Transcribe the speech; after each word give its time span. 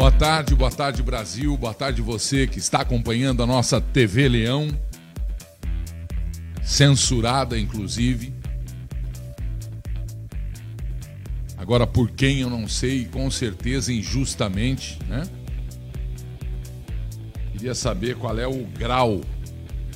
Boa 0.00 0.10
tarde, 0.10 0.54
boa 0.54 0.70
tarde 0.70 1.02
Brasil, 1.02 1.54
boa 1.58 1.74
tarde 1.74 2.00
você 2.00 2.46
que 2.46 2.58
está 2.58 2.80
acompanhando 2.80 3.42
a 3.42 3.46
nossa 3.46 3.82
TV 3.82 4.30
Leão, 4.30 4.68
censurada 6.64 7.58
inclusive. 7.58 8.32
Agora 11.58 11.86
por 11.86 12.10
quem 12.12 12.40
eu 12.40 12.48
não 12.48 12.66
sei, 12.66 13.04
com 13.04 13.30
certeza 13.30 13.92
injustamente, 13.92 14.98
né? 15.06 15.28
Queria 17.52 17.74
saber 17.74 18.16
qual 18.16 18.38
é 18.38 18.46
o 18.46 18.64
grau 18.68 19.20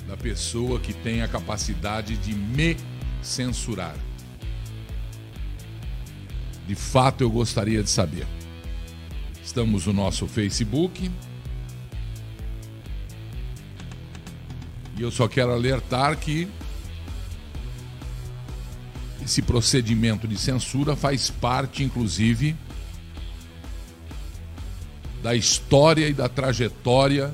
da 0.07 0.19
pessoa 0.19 0.79
que 0.79 0.93
tem 0.93 1.23
a 1.23 1.29
capacidade 1.29 2.19
de 2.19 2.35
me 2.35 2.77
censurar. 3.23 3.97
De 6.69 6.75
fato 6.75 7.23
eu 7.23 7.31
gostaria 7.31 7.83
de 7.83 7.89
saber. 7.89 8.27
Estamos 9.55 9.87
no 9.87 9.93
nosso 9.93 10.27
Facebook. 10.27 11.09
E 14.99 15.01
eu 15.01 15.13
só 15.13 15.29
quero 15.29 15.53
alertar 15.53 16.19
que 16.19 16.49
esse 19.25 19.41
procedimento 19.43 20.27
de 20.27 20.37
censura 20.37 20.97
faz 20.97 21.31
parte, 21.31 21.85
inclusive, 21.85 22.57
da 25.23 25.37
história 25.37 26.09
e 26.09 26.13
da 26.13 26.29
trajetória 26.29 27.33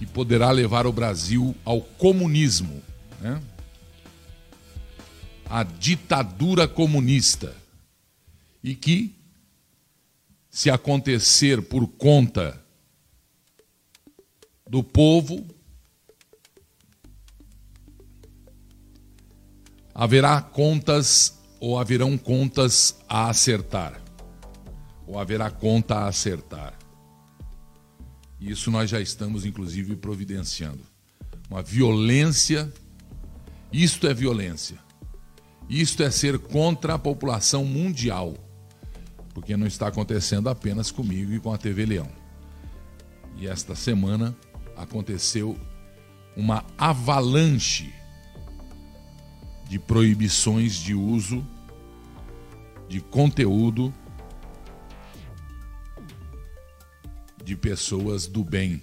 que 0.00 0.06
poderá 0.06 0.50
levar 0.50 0.88
o 0.88 0.92
Brasil 0.92 1.54
ao 1.64 1.82
comunismo, 1.82 2.82
né? 3.20 3.40
a 5.48 5.62
ditadura 5.62 6.66
comunista, 6.66 7.54
e 8.60 8.74
que 8.74 9.17
se 10.50 10.70
acontecer 10.70 11.62
por 11.62 11.86
conta 11.86 12.62
do 14.68 14.82
povo, 14.82 15.46
haverá 19.94 20.40
contas 20.40 21.38
ou 21.60 21.78
haverão 21.78 22.16
contas 22.16 22.96
a 23.08 23.28
acertar. 23.28 24.00
Ou 25.06 25.18
haverá 25.18 25.50
conta 25.50 25.96
a 25.96 26.08
acertar. 26.08 26.78
Isso 28.40 28.70
nós 28.70 28.88
já 28.88 29.00
estamos, 29.00 29.44
inclusive, 29.44 29.96
providenciando. 29.96 30.82
Uma 31.50 31.62
violência. 31.62 32.72
Isto 33.72 34.06
é 34.06 34.14
violência. 34.14 34.78
Isto 35.68 36.02
é 36.02 36.10
ser 36.10 36.38
contra 36.38 36.94
a 36.94 36.98
população 36.98 37.64
mundial 37.64 38.34
porque 39.38 39.56
não 39.56 39.68
está 39.68 39.86
acontecendo 39.86 40.48
apenas 40.48 40.90
comigo 40.90 41.32
e 41.32 41.38
com 41.38 41.52
a 41.52 41.56
TV 41.56 41.86
Leão. 41.86 42.10
E 43.36 43.46
esta 43.46 43.76
semana 43.76 44.36
aconteceu 44.76 45.56
uma 46.36 46.64
avalanche 46.76 47.94
de 49.68 49.78
proibições 49.78 50.74
de 50.74 50.92
uso 50.92 51.46
de 52.88 53.00
conteúdo 53.00 53.94
de 57.44 57.54
pessoas 57.54 58.26
do 58.26 58.42
bem, 58.42 58.82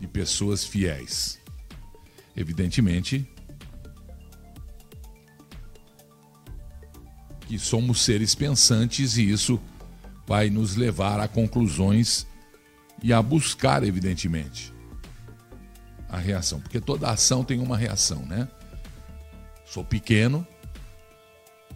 de 0.00 0.08
pessoas 0.08 0.64
fiéis. 0.64 1.38
Evidentemente, 2.34 3.30
que 7.48 7.58
somos 7.58 8.02
seres 8.02 8.34
pensantes 8.34 9.16
e 9.16 9.30
isso 9.30 9.58
vai 10.26 10.50
nos 10.50 10.76
levar 10.76 11.18
a 11.18 11.26
conclusões 11.26 12.26
e 13.02 13.10
a 13.10 13.22
buscar, 13.22 13.82
evidentemente, 13.82 14.70
a 16.10 16.18
reação. 16.18 16.60
Porque 16.60 16.78
toda 16.78 17.08
ação 17.08 17.42
tem 17.42 17.58
uma 17.58 17.74
reação, 17.74 18.26
né? 18.26 18.46
Sou 19.64 19.82
pequeno, 19.82 20.46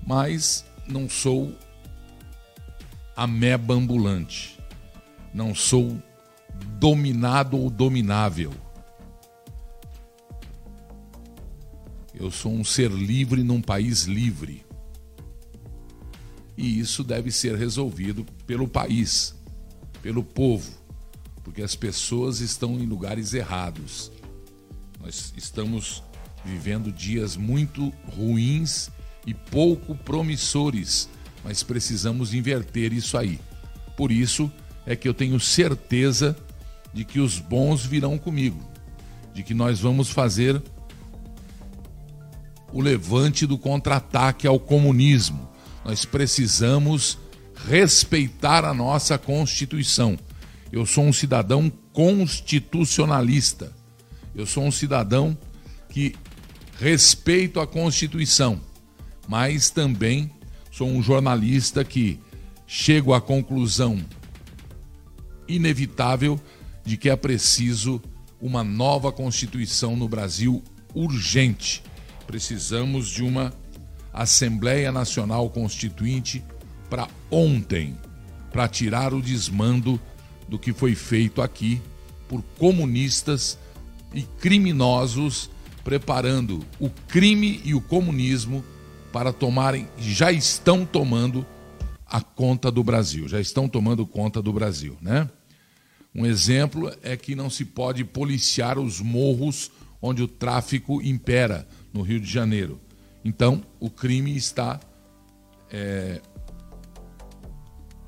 mas 0.06 0.62
não 0.86 1.08
sou 1.08 1.56
ameba 3.16 3.72
ambulante. 3.72 4.60
Não 5.32 5.54
sou 5.54 5.96
dominado 6.78 7.58
ou 7.58 7.70
dominável. 7.70 8.52
Eu 12.14 12.30
sou 12.30 12.52
um 12.52 12.62
ser 12.62 12.90
livre 12.90 13.42
num 13.42 13.62
país 13.62 14.02
livre 14.02 14.66
e 16.62 16.78
isso 16.78 17.02
deve 17.02 17.32
ser 17.32 17.56
resolvido 17.56 18.24
pelo 18.46 18.68
país, 18.68 19.34
pelo 20.00 20.22
povo, 20.22 20.70
porque 21.42 21.60
as 21.60 21.74
pessoas 21.74 22.38
estão 22.38 22.78
em 22.78 22.86
lugares 22.86 23.34
errados. 23.34 24.12
Nós 25.00 25.34
estamos 25.36 26.04
vivendo 26.44 26.92
dias 26.92 27.36
muito 27.36 27.92
ruins 28.16 28.90
e 29.26 29.34
pouco 29.34 29.96
promissores, 29.96 31.08
mas 31.42 31.64
precisamos 31.64 32.32
inverter 32.32 32.92
isso 32.92 33.18
aí. 33.18 33.40
Por 33.96 34.12
isso 34.12 34.50
é 34.86 34.94
que 34.94 35.08
eu 35.08 35.14
tenho 35.14 35.40
certeza 35.40 36.36
de 36.94 37.04
que 37.04 37.18
os 37.18 37.40
bons 37.40 37.84
virão 37.84 38.16
comigo, 38.16 38.60
de 39.34 39.42
que 39.42 39.52
nós 39.52 39.80
vamos 39.80 40.10
fazer 40.10 40.62
o 42.72 42.80
levante 42.80 43.48
do 43.48 43.58
contra-ataque 43.58 44.46
ao 44.46 44.60
comunismo 44.60 45.51
nós 45.84 46.04
precisamos 46.04 47.18
respeitar 47.66 48.64
a 48.64 48.74
nossa 48.74 49.18
Constituição. 49.18 50.18
Eu 50.70 50.86
sou 50.86 51.04
um 51.04 51.12
cidadão 51.12 51.70
constitucionalista. 51.92 53.72
Eu 54.34 54.46
sou 54.46 54.64
um 54.64 54.72
cidadão 54.72 55.36
que 55.88 56.14
respeito 56.78 57.60
a 57.60 57.66
Constituição, 57.66 58.60
mas 59.28 59.70
também 59.70 60.30
sou 60.70 60.88
um 60.88 61.02
jornalista 61.02 61.84
que 61.84 62.18
chego 62.66 63.12
à 63.12 63.20
conclusão 63.20 64.02
inevitável 65.46 66.40
de 66.84 66.96
que 66.96 67.10
é 67.10 67.16
preciso 67.16 68.00
uma 68.40 68.64
nova 68.64 69.12
Constituição 69.12 69.94
no 69.94 70.08
Brasil 70.08 70.62
urgente. 70.94 71.82
Precisamos 72.26 73.08
de 73.08 73.22
uma 73.22 73.52
Assembleia 74.12 74.92
Nacional 74.92 75.48
Constituinte 75.50 76.44
para 76.90 77.08
ontem, 77.30 77.96
para 78.52 78.68
tirar 78.68 79.14
o 79.14 79.22
desmando 79.22 80.00
do 80.48 80.58
que 80.58 80.72
foi 80.72 80.94
feito 80.94 81.40
aqui 81.40 81.80
por 82.28 82.42
comunistas 82.58 83.58
e 84.12 84.22
criminosos 84.22 85.50
preparando 85.82 86.64
o 86.78 86.88
crime 87.08 87.60
e 87.64 87.74
o 87.74 87.80
comunismo 87.80 88.64
para 89.12 89.32
tomarem, 89.32 89.88
já 89.98 90.30
estão 90.30 90.86
tomando 90.86 91.44
a 92.06 92.20
conta 92.20 92.70
do 92.70 92.84
Brasil, 92.84 93.28
já 93.28 93.40
estão 93.40 93.68
tomando 93.68 94.06
conta 94.06 94.40
do 94.40 94.52
Brasil, 94.52 94.96
né? 95.00 95.28
Um 96.14 96.26
exemplo 96.26 96.92
é 97.02 97.16
que 97.16 97.34
não 97.34 97.48
se 97.48 97.64
pode 97.64 98.04
policiar 98.04 98.78
os 98.78 99.00
morros 99.00 99.70
onde 100.00 100.22
o 100.22 100.28
tráfico 100.28 101.00
impera 101.00 101.66
no 101.92 102.02
Rio 102.02 102.20
de 102.20 102.30
Janeiro. 102.30 102.78
Então, 103.24 103.62
o 103.78 103.88
crime 103.88 104.36
está 104.36 104.80
é, 105.70 106.20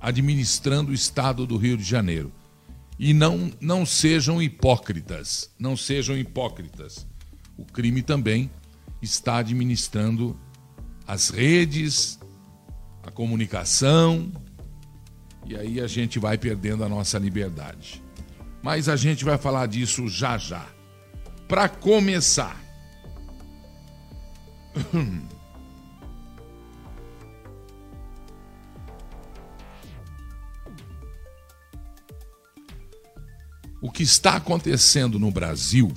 administrando 0.00 0.90
o 0.90 0.94
estado 0.94 1.46
do 1.46 1.56
Rio 1.56 1.76
de 1.76 1.84
Janeiro. 1.84 2.32
E 2.98 3.12
não, 3.12 3.50
não 3.60 3.84
sejam 3.84 4.40
hipócritas, 4.40 5.50
não 5.58 5.76
sejam 5.76 6.16
hipócritas. 6.16 7.06
O 7.56 7.64
crime 7.64 8.02
também 8.02 8.50
está 9.00 9.38
administrando 9.38 10.38
as 11.06 11.28
redes, 11.30 12.18
a 13.02 13.10
comunicação, 13.10 14.32
e 15.46 15.56
aí 15.56 15.80
a 15.80 15.86
gente 15.86 16.18
vai 16.18 16.38
perdendo 16.38 16.84
a 16.84 16.88
nossa 16.88 17.18
liberdade. 17.18 18.02
Mas 18.62 18.88
a 18.88 18.96
gente 18.96 19.24
vai 19.24 19.36
falar 19.36 19.66
disso 19.66 20.08
já 20.08 20.38
já. 20.38 20.66
Para 21.46 21.68
começar, 21.68 22.63
o 33.80 33.90
que 33.90 34.02
está 34.02 34.36
acontecendo 34.36 35.18
no 35.18 35.30
Brasil 35.30 35.92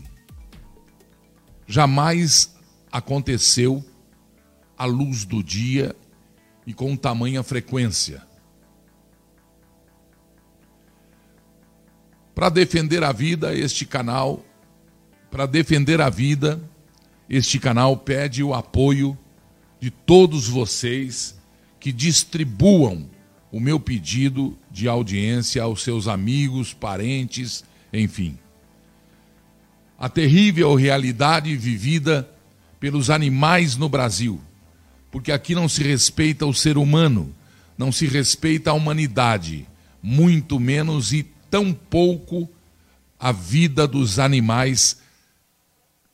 jamais 1.65 2.53
aconteceu 2.91 3.83
à 4.77 4.85
luz 4.85 5.25
do 5.25 5.43
dia 5.43 5.95
e 6.65 6.73
com 6.73 6.95
tamanha 6.95 7.41
frequência. 7.43 8.21
Para 12.35 12.49
defender 12.49 13.03
a 13.03 13.11
vida, 13.11 13.55
este 13.55 13.85
canal, 13.85 14.45
para 15.31 15.45
defender 15.45 16.01
a 16.01 16.09
vida, 16.09 16.61
este 17.29 17.59
canal 17.59 17.97
pede 17.97 18.43
o 18.43 18.53
apoio 18.53 19.17
de 19.79 19.91
todos 19.91 20.47
vocês 20.47 21.37
que 21.79 21.91
distribuam 21.91 23.09
o 23.51 23.59
meu 23.59 23.79
pedido 23.79 24.57
de 24.69 24.87
audiência 24.87 25.63
aos 25.63 25.81
seus 25.81 26.07
amigos, 26.07 26.73
parentes, 26.73 27.63
enfim. 27.91 28.37
A 29.97 30.09
terrível 30.09 30.75
realidade 30.75 31.55
vivida 31.55 32.29
pelos 32.79 33.09
animais 33.09 33.75
no 33.75 33.89
Brasil, 33.89 34.39
porque 35.11 35.31
aqui 35.31 35.55
não 35.55 35.67
se 35.67 35.81
respeita 35.81 36.45
o 36.45 36.53
ser 36.53 36.77
humano, 36.77 37.33
não 37.77 37.91
se 37.91 38.05
respeita 38.05 38.71
a 38.71 38.73
humanidade, 38.73 39.67
muito 40.01 40.59
menos 40.59 41.13
e 41.13 41.23
tão 41.49 41.73
pouco 41.73 42.47
a 43.19 43.31
vida 43.31 43.87
dos 43.87 44.19
animais, 44.19 44.99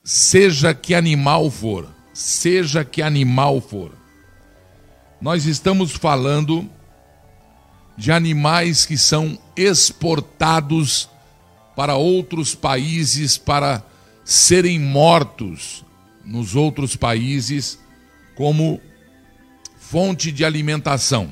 seja 0.03 0.73
que 0.73 0.93
animal 0.93 1.49
for, 1.49 1.87
seja 2.13 2.83
que 2.83 3.01
animal 3.01 3.61
for. 3.61 3.91
Nós 5.21 5.45
estamos 5.45 5.93
falando 5.93 6.69
de 7.97 8.11
animais 8.11 8.85
que 8.85 8.97
são 8.97 9.39
exportados 9.55 11.09
para 11.75 11.95
outros 11.95 12.53
países 12.53 13.37
para 13.37 13.81
serem 14.25 14.77
mortos 14.77 15.85
nos 16.25 16.55
outros 16.55 16.95
países 16.95 17.79
como 18.35 18.81
fonte 19.77 20.31
de 20.31 20.43
alimentação. 20.43 21.31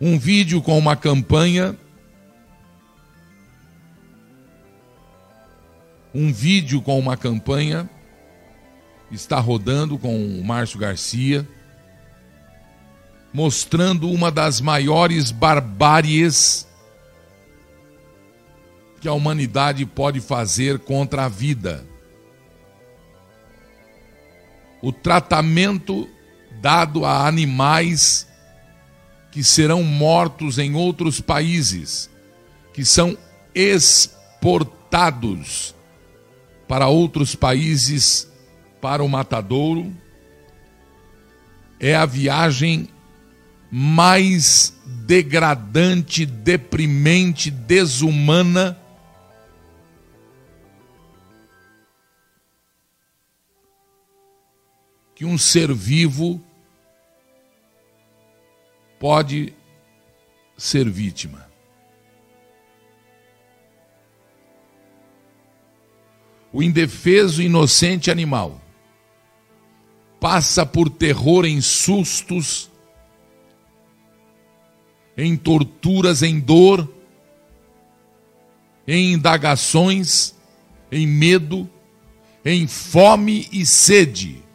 Um 0.00 0.18
vídeo 0.18 0.62
com 0.62 0.78
uma 0.78 0.94
campanha 0.94 1.76
um 6.16 6.32
vídeo 6.32 6.80
com 6.80 6.98
uma 6.98 7.14
campanha 7.14 7.86
está 9.12 9.38
rodando 9.38 9.98
com 9.98 10.16
o 10.16 10.42
Márcio 10.42 10.78
Garcia 10.78 11.46
mostrando 13.34 14.10
uma 14.10 14.30
das 14.30 14.62
maiores 14.62 15.30
barbáries 15.30 16.66
que 18.98 19.06
a 19.06 19.12
humanidade 19.12 19.84
pode 19.84 20.22
fazer 20.22 20.78
contra 20.78 21.26
a 21.26 21.28
vida. 21.28 21.84
O 24.80 24.90
tratamento 24.90 26.08
dado 26.62 27.04
a 27.04 27.28
animais 27.28 28.26
que 29.30 29.44
serão 29.44 29.82
mortos 29.82 30.56
em 30.56 30.74
outros 30.74 31.20
países, 31.20 32.08
que 32.72 32.86
são 32.86 33.18
exportados 33.54 35.75
para 36.68 36.88
outros 36.88 37.34
países 37.34 38.30
para 38.80 39.02
o 39.02 39.08
matadouro, 39.08 39.92
é 41.78 41.94
a 41.94 42.06
viagem 42.06 42.88
mais 43.70 44.74
degradante, 45.06 46.24
deprimente, 46.24 47.50
desumana 47.50 48.78
que 55.14 55.24
um 55.24 55.38
ser 55.38 55.72
vivo 55.72 56.44
pode 59.00 59.54
ser 60.56 60.88
vítima. 60.88 61.45
O 66.52 66.62
indefeso 66.62 67.42
inocente 67.42 68.10
animal. 68.10 68.60
Passa 70.20 70.64
por 70.64 70.88
terror 70.88 71.44
em 71.44 71.60
sustos, 71.60 72.70
em 75.16 75.36
torturas, 75.36 76.22
em 76.22 76.40
dor, 76.40 76.90
em 78.86 79.12
indagações, 79.12 80.34
em 80.90 81.06
medo, 81.06 81.68
em 82.44 82.66
fome 82.66 83.48
e 83.52 83.66
sede 83.66 84.45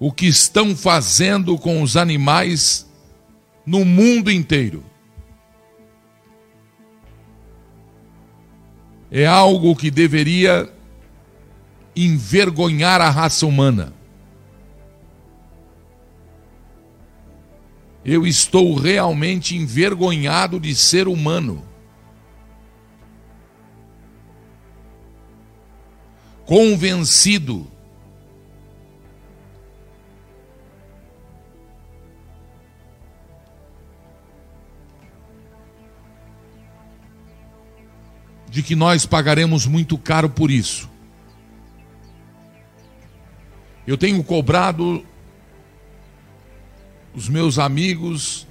o 0.00 0.10
que 0.10 0.26
estão 0.26 0.74
fazendo 0.74 1.58
com 1.58 1.82
os 1.82 1.94
animais 1.94 2.90
no 3.66 3.84
mundo 3.84 4.30
inteiro. 4.30 4.82
É 9.10 9.26
algo 9.26 9.76
que 9.76 9.90
deveria 9.90 10.72
envergonhar 11.94 13.02
a 13.02 13.10
raça 13.10 13.44
humana. 13.44 13.92
Eu 18.02 18.26
estou 18.26 18.74
realmente 18.76 19.54
envergonhado 19.54 20.58
de 20.58 20.74
ser 20.74 21.08
humano. 21.08 21.62
Convencido 26.46 27.70
de 38.50 38.62
que 38.64 38.74
nós 38.74 39.06
pagaremos 39.06 39.64
muito 39.64 39.96
caro 39.96 40.28
por 40.28 40.50
isso. 40.50 40.90
Eu 43.86 43.96
tenho 43.96 44.22
cobrado 44.24 45.06
os 47.14 47.28
meus 47.28 47.58
amigos, 47.58 48.46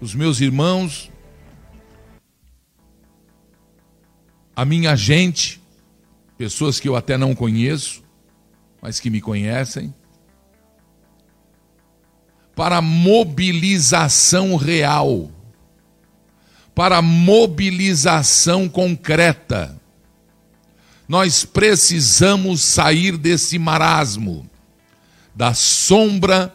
os 0.00 0.14
meus 0.14 0.40
irmãos, 0.40 1.12
a 4.54 4.64
minha 4.64 4.96
gente, 4.96 5.62
pessoas 6.38 6.80
que 6.80 6.88
eu 6.88 6.96
até 6.96 7.18
não 7.18 7.34
conheço, 7.34 8.02
mas 8.80 8.98
que 8.98 9.10
me 9.10 9.20
conhecem, 9.20 9.94
para 12.54 12.80
mobilização 12.80 14.56
real 14.56 15.30
para 16.76 17.00
mobilização 17.00 18.68
concreta. 18.68 19.80
Nós 21.08 21.42
precisamos 21.42 22.60
sair 22.60 23.16
desse 23.16 23.58
marasmo, 23.58 24.46
da 25.34 25.54
sombra 25.54 26.54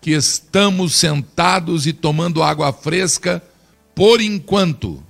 que 0.00 0.10
estamos 0.10 0.96
sentados 0.96 1.86
e 1.86 1.92
tomando 1.92 2.42
água 2.42 2.72
fresca 2.72 3.40
por 3.94 4.20
enquanto. 4.20 5.00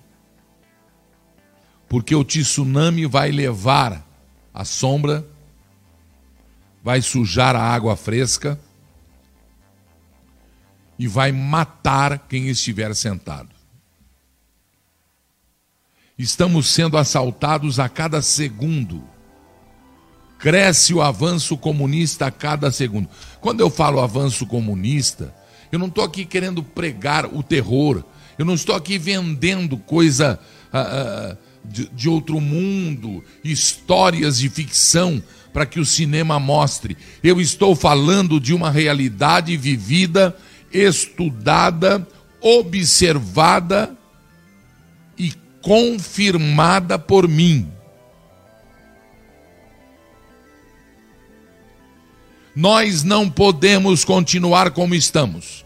Porque 1.89 2.15
o 2.15 2.23
tsunami 2.23 3.07
vai 3.07 3.31
levar 3.31 4.07
a 4.53 4.63
sombra, 4.67 5.27
vai 6.85 7.01
sujar 7.01 7.57
a 7.57 7.63
água 7.63 7.97
fresca 7.97 8.61
e 10.99 11.09
vai 11.09 11.33
matar 11.33 12.27
quem 12.29 12.49
estiver 12.49 12.95
sentado. 12.95 13.60
Estamos 16.21 16.67
sendo 16.67 16.99
assaltados 16.99 17.81
a 17.81 17.89
cada 17.89 18.21
segundo. 18.21 19.03
Cresce 20.39 20.93
o 20.93 21.01
avanço 21.01 21.57
comunista 21.57 22.27
a 22.27 22.31
cada 22.31 22.71
segundo. 22.71 23.09
Quando 23.41 23.61
eu 23.61 23.71
falo 23.71 24.01
avanço 24.01 24.45
comunista, 24.45 25.35
eu 25.73 25.79
não 25.79 25.87
estou 25.87 26.05
aqui 26.05 26.27
querendo 26.27 26.63
pregar 26.63 27.25
o 27.25 27.43
terror. 27.43 28.05
Eu 28.39 28.45
não 28.45 28.53
estou 28.53 28.75
aqui 28.75 28.99
vendendo 28.99 29.79
coisa 29.79 30.39
uh, 30.69 31.39
de, 31.65 31.89
de 31.89 32.07
outro 32.07 32.39
mundo, 32.39 33.25
histórias 33.43 34.39
de 34.39 34.51
ficção 34.51 35.23
para 35.55 35.65
que 35.65 35.81
o 35.81 35.87
cinema 35.87 36.39
mostre. 36.39 36.99
Eu 37.25 37.41
estou 37.41 37.75
falando 37.75 38.39
de 38.39 38.53
uma 38.53 38.71
realidade 38.71 39.57
vivida, 39.57 40.37
estudada, 40.71 42.07
observada 42.43 43.97
confirmada 45.63 46.99
por 46.99 47.29
mim. 47.29 47.71
Nós 52.55 53.03
não 53.03 53.31
podemos 53.31 54.05
continuar 54.05 54.73
como 54.73 54.95
estamos. 54.95 55.65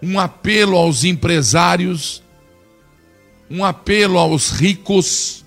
Um 0.00 0.18
apelo 0.18 0.76
aos 0.76 1.02
empresários, 1.02 2.22
um 3.50 3.64
apelo 3.64 4.16
aos 4.18 4.50
ricos, 4.50 5.44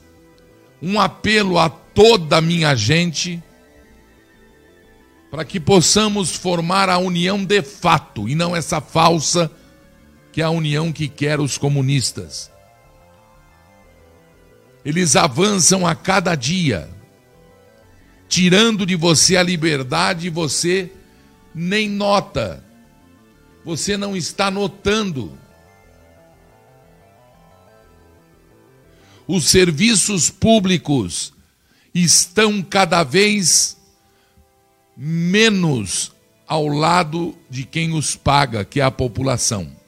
um 0.81 0.99
apelo 0.99 1.57
a 1.57 1.69
toda 1.69 2.37
a 2.37 2.41
minha 2.41 2.75
gente, 2.75 3.41
para 5.29 5.45
que 5.45 5.59
possamos 5.59 6.35
formar 6.35 6.89
a 6.89 6.97
união 6.97 7.43
de 7.43 7.61
fato 7.61 8.27
e 8.27 8.35
não 8.35 8.53
essa 8.53 8.81
falsa 8.81 9.49
que 10.33 10.41
é 10.41 10.43
a 10.43 10.49
união 10.49 10.91
que 10.91 11.07
quer 11.07 11.39
os 11.39 11.57
comunistas 11.57 12.50
Eles 14.83 15.15
avançam 15.15 15.85
a 15.85 15.93
cada 15.93 16.35
dia, 16.35 16.89
tirando 18.27 18.85
de 18.85 18.95
você 18.95 19.37
a 19.37 19.43
liberdade 19.43 20.27
e 20.27 20.29
você 20.29 20.91
nem 21.53 21.89
nota. 21.89 22.63
Você 23.63 23.95
não 23.95 24.15
está 24.15 24.49
notando. 24.49 25.37
Os 29.27 29.49
serviços 29.49 30.29
públicos 30.29 31.31
estão 31.93 32.61
cada 32.61 33.03
vez 33.03 33.77
menos 34.97 36.11
ao 36.47 36.67
lado 36.67 37.37
de 37.49 37.63
quem 37.63 37.93
os 37.93 38.15
paga, 38.15 38.65
que 38.65 38.81
é 38.81 38.83
a 38.83 38.91
população. 38.91 39.80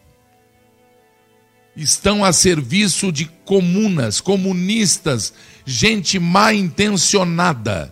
Estão 1.75 2.23
a 2.23 2.31
serviço 2.31 3.11
de 3.11 3.25
comunas, 3.25 4.21
comunistas, 4.21 5.33
gente 5.65 6.19
mal 6.19 6.53
intencionada. 6.53 7.91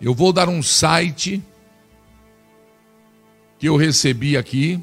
Eu 0.00 0.14
vou 0.14 0.32
dar 0.32 0.48
um 0.48 0.62
site 0.62 1.42
que 3.58 3.68
eu 3.68 3.76
recebi 3.76 4.36
aqui 4.36 4.82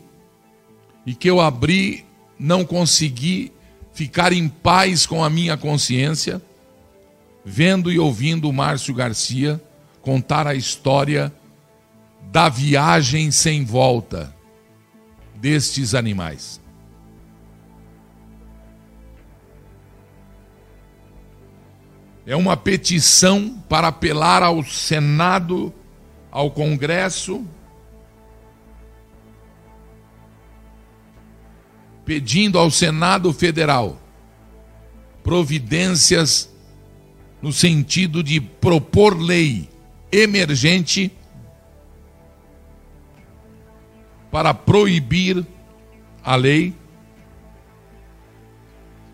e 1.05 1.13
que 1.13 1.29
eu 1.29 1.39
abri, 1.39 2.05
não 2.39 2.65
consegui 2.65 3.51
ficar 3.93 4.33
em 4.33 4.50
paz 4.50 5.05
com 5.05 5.23
a 5.23 5.29
minha 5.29 5.55
consciência, 5.55 6.41
vendo 7.43 7.91
e 7.91 8.00
ouvindo 8.00 8.50
o 8.50 8.53
Márcio 8.53 8.93
Garcia 8.93 9.62
contar 10.01 10.47
a 10.47 10.55
história 10.55 11.33
da 12.31 12.50
viagem 12.50 13.31
sem 13.31 13.63
volta 13.65 14.35
destes 15.35 15.93
animais. 15.93 16.62
É 22.25 22.35
uma 22.35 22.55
petição 22.55 23.62
para 23.67 23.89
apelar 23.89 24.41
ao 24.41 24.63
Senado, 24.63 25.73
ao 26.31 26.50
Congresso, 26.50 27.45
pedindo 32.05 32.57
ao 32.57 32.71
Senado 32.71 33.33
Federal 33.33 33.97
providências 35.21 36.52
no 37.43 37.53
sentido 37.53 38.23
de 38.23 38.41
propor 38.41 39.15
lei 39.15 39.69
emergente 40.12 41.12
para 44.31 44.53
proibir 44.53 45.45
a 46.23 46.35
lei 46.35 46.73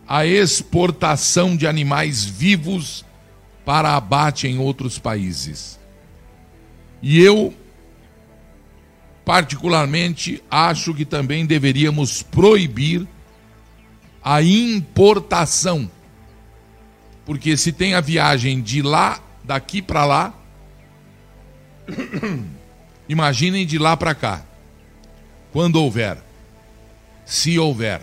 a 0.07 0.25
exportação 0.25 1.57
de 1.57 1.67
animais 1.67 2.24
vivos 2.24 3.03
para 3.65 3.95
abate 3.95 4.48
em 4.48 4.59
outros 4.59 4.98
países. 4.98 5.77
E 7.01 7.19
eu 7.19 7.53
particularmente, 9.29 10.41
acho 10.50 10.91
que 10.91 11.05
também 11.05 11.45
deveríamos 11.45 12.24
proibir 12.24 13.07
a 14.24 14.41
importação. 14.41 15.89
Porque 17.29 17.55
se 17.55 17.71
tem 17.71 17.93
a 17.93 18.01
viagem 18.01 18.59
de 18.59 18.81
lá, 18.81 19.21
daqui 19.43 19.83
para 19.83 20.03
lá, 20.03 20.33
imaginem 23.07 23.67
de 23.67 23.77
lá 23.77 23.95
para 23.95 24.15
cá. 24.15 24.43
Quando 25.51 25.75
houver. 25.75 26.17
Se 27.27 27.59
houver. 27.59 28.01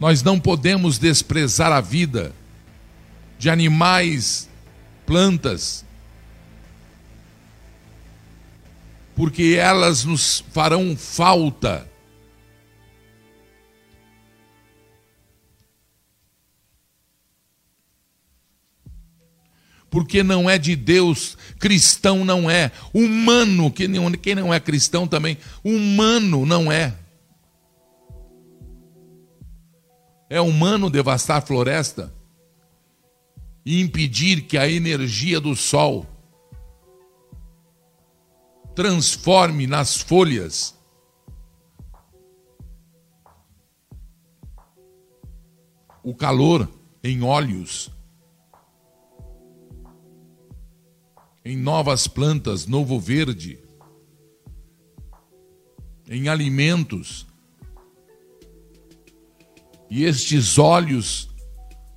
Nós 0.00 0.24
não 0.24 0.40
podemos 0.40 0.98
desprezar 0.98 1.70
a 1.70 1.80
vida 1.80 2.34
de 3.38 3.48
animais, 3.48 4.48
plantas, 5.06 5.84
porque 9.14 9.54
elas 9.56 10.04
nos 10.04 10.42
farão 10.52 10.96
falta. 10.96 11.88
Porque 19.92 20.22
não 20.22 20.48
é 20.48 20.56
de 20.56 20.74
Deus, 20.74 21.36
cristão 21.58 22.24
não 22.24 22.50
é, 22.50 22.72
humano, 22.94 23.70
quem 23.70 23.86
não 24.34 24.54
é 24.54 24.58
cristão 24.58 25.06
também, 25.06 25.36
humano 25.62 26.46
não 26.46 26.72
é. 26.72 26.96
É 30.30 30.40
humano 30.40 30.88
devastar 30.88 31.46
floresta 31.46 32.10
e 33.66 33.82
impedir 33.82 34.40
que 34.46 34.56
a 34.56 34.66
energia 34.66 35.38
do 35.38 35.54
sol 35.54 36.06
transforme 38.74 39.66
nas 39.66 39.98
folhas. 39.98 40.74
O 46.02 46.14
calor 46.14 46.66
em 47.04 47.22
óleos, 47.22 47.90
em 51.44 51.56
novas 51.56 52.06
plantas, 52.06 52.66
novo 52.66 53.00
verde, 53.00 53.58
em 56.08 56.28
alimentos. 56.28 57.26
E 59.90 60.04
estes 60.04 60.58
óleos 60.58 61.28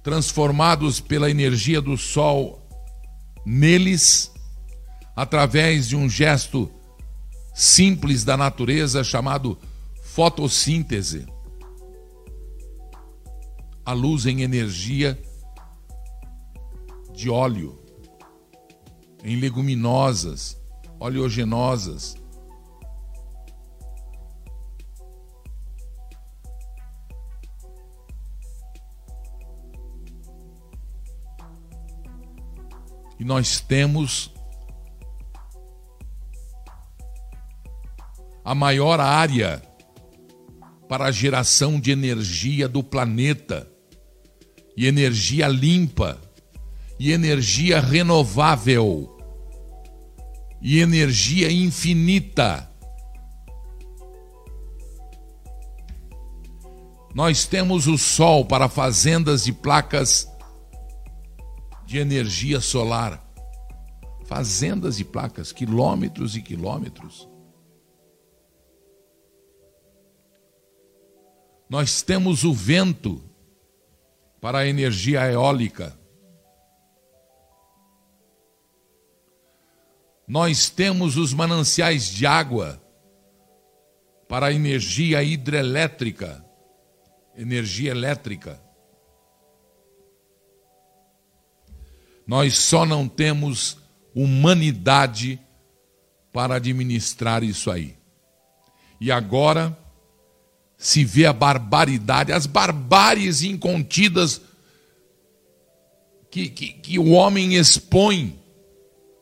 transformados 0.03 0.99
pela 0.99 1.29
energia 1.29 1.81
do 1.81 1.97
sol 1.97 2.61
neles 3.45 4.31
através 5.15 5.87
de 5.87 5.95
um 5.95 6.09
gesto 6.09 6.69
simples 7.53 8.23
da 8.23 8.35
natureza 8.35 9.03
chamado 9.03 9.57
fotossíntese. 10.03 11.25
A 13.85 13.93
luz 13.93 14.25
em 14.25 14.41
energia 14.41 15.19
de 17.13 17.29
óleo, 17.29 17.84
em 19.25 19.37
leguminosas, 19.37 20.55
oleogenosas. 20.99 22.15
E 33.19 33.25
nós 33.25 33.59
temos 33.59 34.31
a 38.43 38.53
maior 38.53 38.99
área 38.99 39.59
para 40.87 41.05
a 41.05 41.11
geração 41.11 41.79
de 41.79 41.89
energia 41.89 42.69
do 42.69 42.83
planeta, 42.83 43.67
e 44.77 44.85
energia 44.85 45.47
limpa, 45.47 46.21
e 46.99 47.11
energia 47.11 47.79
renovável, 47.79 49.14
e 50.67 50.79
energia 50.79 51.51
infinita. 51.51 52.67
Nós 57.13 57.45
temos 57.45 57.85
o 57.85 57.99
Sol 57.99 58.43
para 58.43 58.67
fazendas 58.67 59.43
de 59.43 59.53
placas 59.53 60.27
de 61.85 61.99
energia 61.99 62.59
solar. 62.59 63.23
Fazendas 64.25 64.97
de 64.97 65.05
placas, 65.05 65.51
quilômetros 65.51 66.35
e 66.35 66.41
quilômetros. 66.41 67.29
Nós 71.69 72.01
temos 72.01 72.43
o 72.43 72.51
vento 72.51 73.21
para 74.41 74.59
a 74.59 74.67
energia 74.67 75.31
eólica. 75.31 75.95
Nós 80.27 80.69
temos 80.69 81.17
os 81.17 81.33
mananciais 81.33 82.09
de 82.09 82.25
água 82.25 82.81
para 84.27 84.51
energia 84.51 85.21
hidrelétrica, 85.23 86.43
energia 87.35 87.91
elétrica. 87.91 88.59
Nós 92.25 92.57
só 92.57 92.85
não 92.85 93.07
temos 93.07 93.77
humanidade 94.15 95.39
para 96.33 96.55
administrar 96.55 97.43
isso 97.43 97.69
aí. 97.69 97.95
E 98.99 99.11
agora 99.11 99.77
se 100.77 101.05
vê 101.05 101.25
a 101.25 101.33
barbaridade, 101.33 102.31
as 102.31 102.47
barbáries 102.47 103.43
incontidas 103.43 104.41
que, 106.31 106.49
que, 106.49 106.73
que 106.73 106.99
o 106.99 107.11
homem 107.11 107.55
expõe 107.55 108.37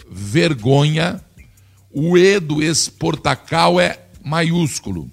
vergonha. 0.09 1.21
O 1.91 2.17
E 2.17 2.39
do 2.39 2.61
exportacal 2.61 3.79
é 3.79 3.99
maiúsculo. 4.23 5.09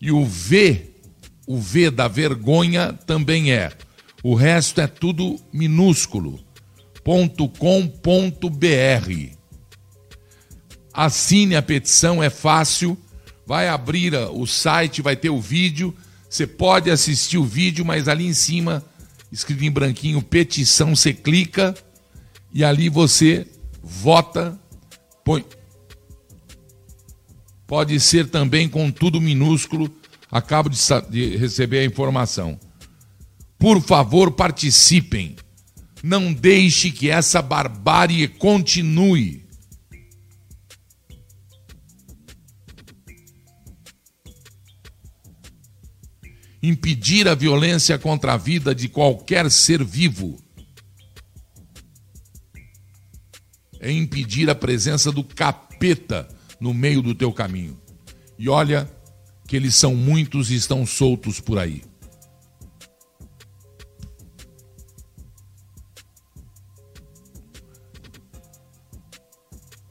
E 0.00 0.10
o 0.10 0.24
V, 0.24 0.91
o 1.46 1.58
V 1.58 1.90
da 1.90 2.08
vergonha 2.08 2.92
também 2.92 3.52
é. 3.52 3.72
O 4.22 4.34
resto 4.34 4.80
é 4.80 4.86
tudo 4.86 5.36
minúsculo. 5.52 6.40
.com.br. 7.04 7.98
Assine 10.94 11.56
a 11.56 11.62
petição, 11.62 12.22
é 12.22 12.30
fácil. 12.30 12.96
Vai 13.44 13.68
abrir 13.68 14.14
o 14.14 14.46
site, 14.46 15.02
vai 15.02 15.16
ter 15.16 15.30
o 15.30 15.40
vídeo. 15.40 15.94
Você 16.30 16.46
pode 16.46 16.90
assistir 16.90 17.38
o 17.38 17.44
vídeo, 17.44 17.84
mas 17.84 18.08
ali 18.08 18.24
em 18.24 18.32
cima, 18.32 18.84
escrito 19.30 19.64
em 19.64 19.70
branquinho, 19.70 20.22
petição, 20.22 20.94
você 20.94 21.12
clica 21.12 21.74
e 22.54 22.64
ali 22.64 22.88
você 22.88 23.46
vota, 23.82 24.58
põe. 25.24 25.44
Pode 27.66 27.98
ser 28.00 28.28
também 28.28 28.68
com 28.68 28.90
tudo 28.90 29.20
minúsculo. 29.20 29.90
Acabo 30.32 30.70
de, 30.70 30.78
de 31.10 31.36
receber 31.36 31.80
a 31.80 31.84
informação. 31.84 32.58
Por 33.58 33.82
favor, 33.82 34.32
participem. 34.32 35.36
Não 36.02 36.32
deixe 36.32 36.90
que 36.90 37.10
essa 37.10 37.42
barbárie 37.42 38.26
continue. 38.26 39.46
Impedir 46.62 47.28
a 47.28 47.34
violência 47.34 47.98
contra 47.98 48.32
a 48.32 48.36
vida 48.38 48.74
de 48.74 48.88
qualquer 48.88 49.50
ser 49.50 49.84
vivo 49.84 50.42
é 53.82 53.90
impedir 53.90 54.48
a 54.48 54.54
presença 54.54 55.10
do 55.10 55.24
capeta 55.24 56.28
no 56.60 56.72
meio 56.72 57.02
do 57.02 57.14
teu 57.16 57.32
caminho. 57.32 57.76
E 58.38 58.48
olha 58.48 58.88
que 59.46 59.56
eles 59.56 59.76
são 59.76 59.94
muitos 59.94 60.50
e 60.50 60.54
estão 60.54 60.86
soltos 60.86 61.40
por 61.40 61.58
aí. 61.58 61.82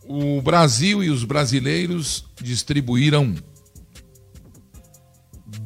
O 0.04 0.42
Brasil 0.42 1.02
e 1.02 1.10
os 1.10 1.24
brasileiros 1.24 2.26
distribuíram 2.42 3.34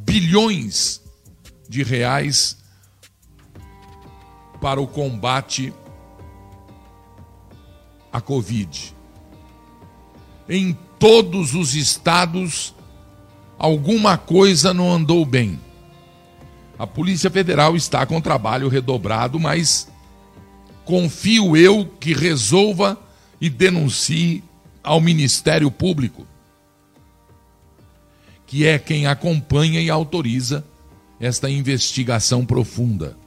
bilhões 0.03 1.01
de 1.67 1.81
reais 1.81 2.57
para 4.61 4.79
o 4.79 4.87
combate 4.87 5.73
a 8.13 8.21
Covid. 8.21 8.95
Em 10.47 10.77
todos 10.99 11.55
os 11.55 11.73
estados, 11.73 12.74
alguma 13.57 14.17
coisa 14.17 14.73
não 14.73 14.91
andou 14.91 15.25
bem. 15.25 15.59
A 16.77 16.85
Polícia 16.85 17.29
Federal 17.29 17.75
está 17.75 18.05
com 18.05 18.19
trabalho 18.19 18.67
redobrado, 18.67 19.39
mas 19.39 19.87
confio 20.83 21.55
eu 21.55 21.85
que 21.99 22.13
resolva 22.13 22.99
e 23.39 23.49
denuncie 23.49 24.43
ao 24.83 25.01
Ministério 25.01 25.71
Público, 25.71 26.27
que 28.45 28.65
é 28.65 28.77
quem 28.77 29.07
acompanha 29.07 29.81
e 29.81 29.89
autoriza 29.89 30.63
esta 31.19 31.49
investigação 31.49 32.45
profunda. 32.45 33.17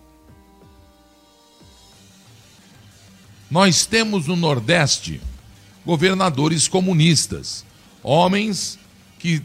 Nós 3.51 3.87
temos 3.87 4.27
no 4.27 4.37
Nordeste 4.37 5.21
governadores 5.85 6.69
comunistas, 6.69 7.65
homens 8.03 8.79
que 9.19 9.43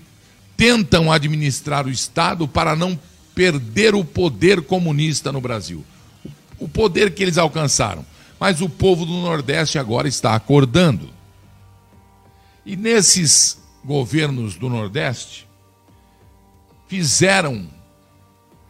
tentam 0.55 1.11
administrar 1.11 1.85
o 1.85 1.91
Estado 1.91 2.47
para 2.47 2.75
não 2.75 2.97
perder 3.33 3.95
o 3.95 4.03
poder 4.05 4.61
comunista 4.61 5.31
no 5.31 5.41
Brasil. 5.41 5.83
O 6.59 6.67
poder 6.67 7.13
que 7.13 7.23
eles 7.23 7.37
alcançaram. 7.37 8.05
Mas 8.39 8.61
o 8.61 8.69
povo 8.69 9.05
do 9.05 9.13
Nordeste 9.13 9.79
agora 9.79 10.07
está 10.07 10.35
acordando. 10.35 11.09
E 12.65 12.75
nesses 12.75 13.57
governos 13.83 14.55
do 14.55 14.69
Nordeste, 14.69 15.47
fizeram 16.87 17.67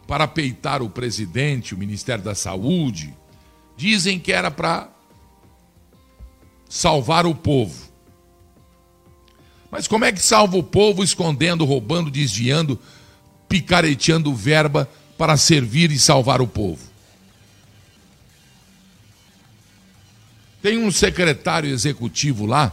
para 0.06 0.26
peitar 0.26 0.82
o 0.82 0.90
presidente, 0.90 1.74
o 1.74 1.78
Ministério 1.78 2.22
da 2.22 2.34
Saúde, 2.34 3.14
dizem 3.76 4.18
que 4.18 4.32
era 4.32 4.50
para 4.50 4.88
salvar 6.68 7.26
o 7.26 7.34
povo. 7.34 7.92
Mas 9.74 9.88
como 9.88 10.04
é 10.04 10.12
que 10.12 10.22
salva 10.22 10.56
o 10.56 10.62
povo 10.62 11.02
escondendo, 11.02 11.64
roubando, 11.64 12.08
desviando, 12.08 12.80
picareteando 13.48 14.32
verba 14.32 14.88
para 15.18 15.36
servir 15.36 15.90
e 15.90 15.98
salvar 15.98 16.40
o 16.40 16.46
povo? 16.46 16.80
Tem 20.62 20.78
um 20.78 20.92
secretário 20.92 21.68
executivo 21.68 22.46
lá, 22.46 22.72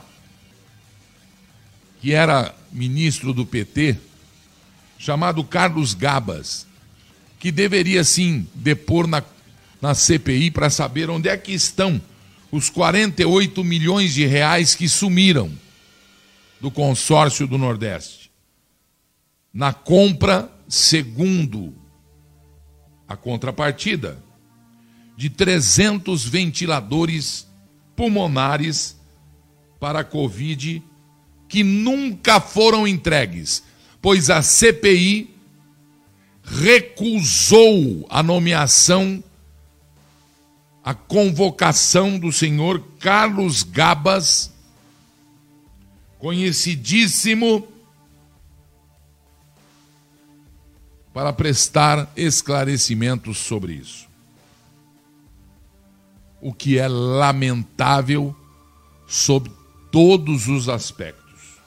que 1.99 2.13
era 2.13 2.53
ministro 2.71 3.33
do 3.33 3.47
PT, 3.47 3.97
chamado 4.99 5.43
Carlos 5.43 5.95
Gabas, 5.95 6.67
que 7.39 7.51
deveria 7.51 8.03
sim 8.03 8.47
depor 8.53 9.07
na, 9.07 9.23
na 9.81 9.95
CPI 9.95 10.51
para 10.51 10.69
saber 10.69 11.09
onde 11.09 11.27
é 11.27 11.35
que 11.35 11.51
estão 11.51 11.99
os 12.51 12.69
48 12.69 13.63
milhões 13.63 14.13
de 14.13 14.27
reais 14.27 14.75
que 14.75 14.87
sumiram 14.87 15.51
do 16.61 16.69
consórcio 16.69 17.47
do 17.47 17.57
Nordeste. 17.57 18.31
Na 19.53 19.73
compra, 19.73 20.51
segundo 20.67 21.73
a 23.07 23.17
contrapartida, 23.17 24.23
de 25.17 25.29
300 25.29 26.23
ventiladores 26.25 27.47
pulmonares 27.95 28.97
para 29.79 29.99
a 29.99 30.03
Covid 30.03 30.81
que 31.49 31.63
nunca 31.63 32.39
foram 32.39 32.87
entregues, 32.87 33.63
pois 34.01 34.29
a 34.29 34.41
CPI 34.41 35.35
recusou 36.43 38.05
a 38.09 38.23
nomeação 38.23 39.21
a 40.83 40.93
convocação 40.93 42.17
do 42.17 42.31
senhor 42.31 42.83
Carlos 42.99 43.63
Gabas, 43.63 44.50
conhecidíssimo, 46.21 47.67
para 51.11 51.33
prestar 51.33 52.09
esclarecimentos 52.15 53.39
sobre 53.39 53.73
isso. 53.73 54.07
O 56.39 56.53
que 56.53 56.77
é 56.77 56.87
lamentável 56.87 58.35
sob 59.07 59.51
todos 59.91 60.47
os 60.47 60.69
aspectos. 60.69 61.59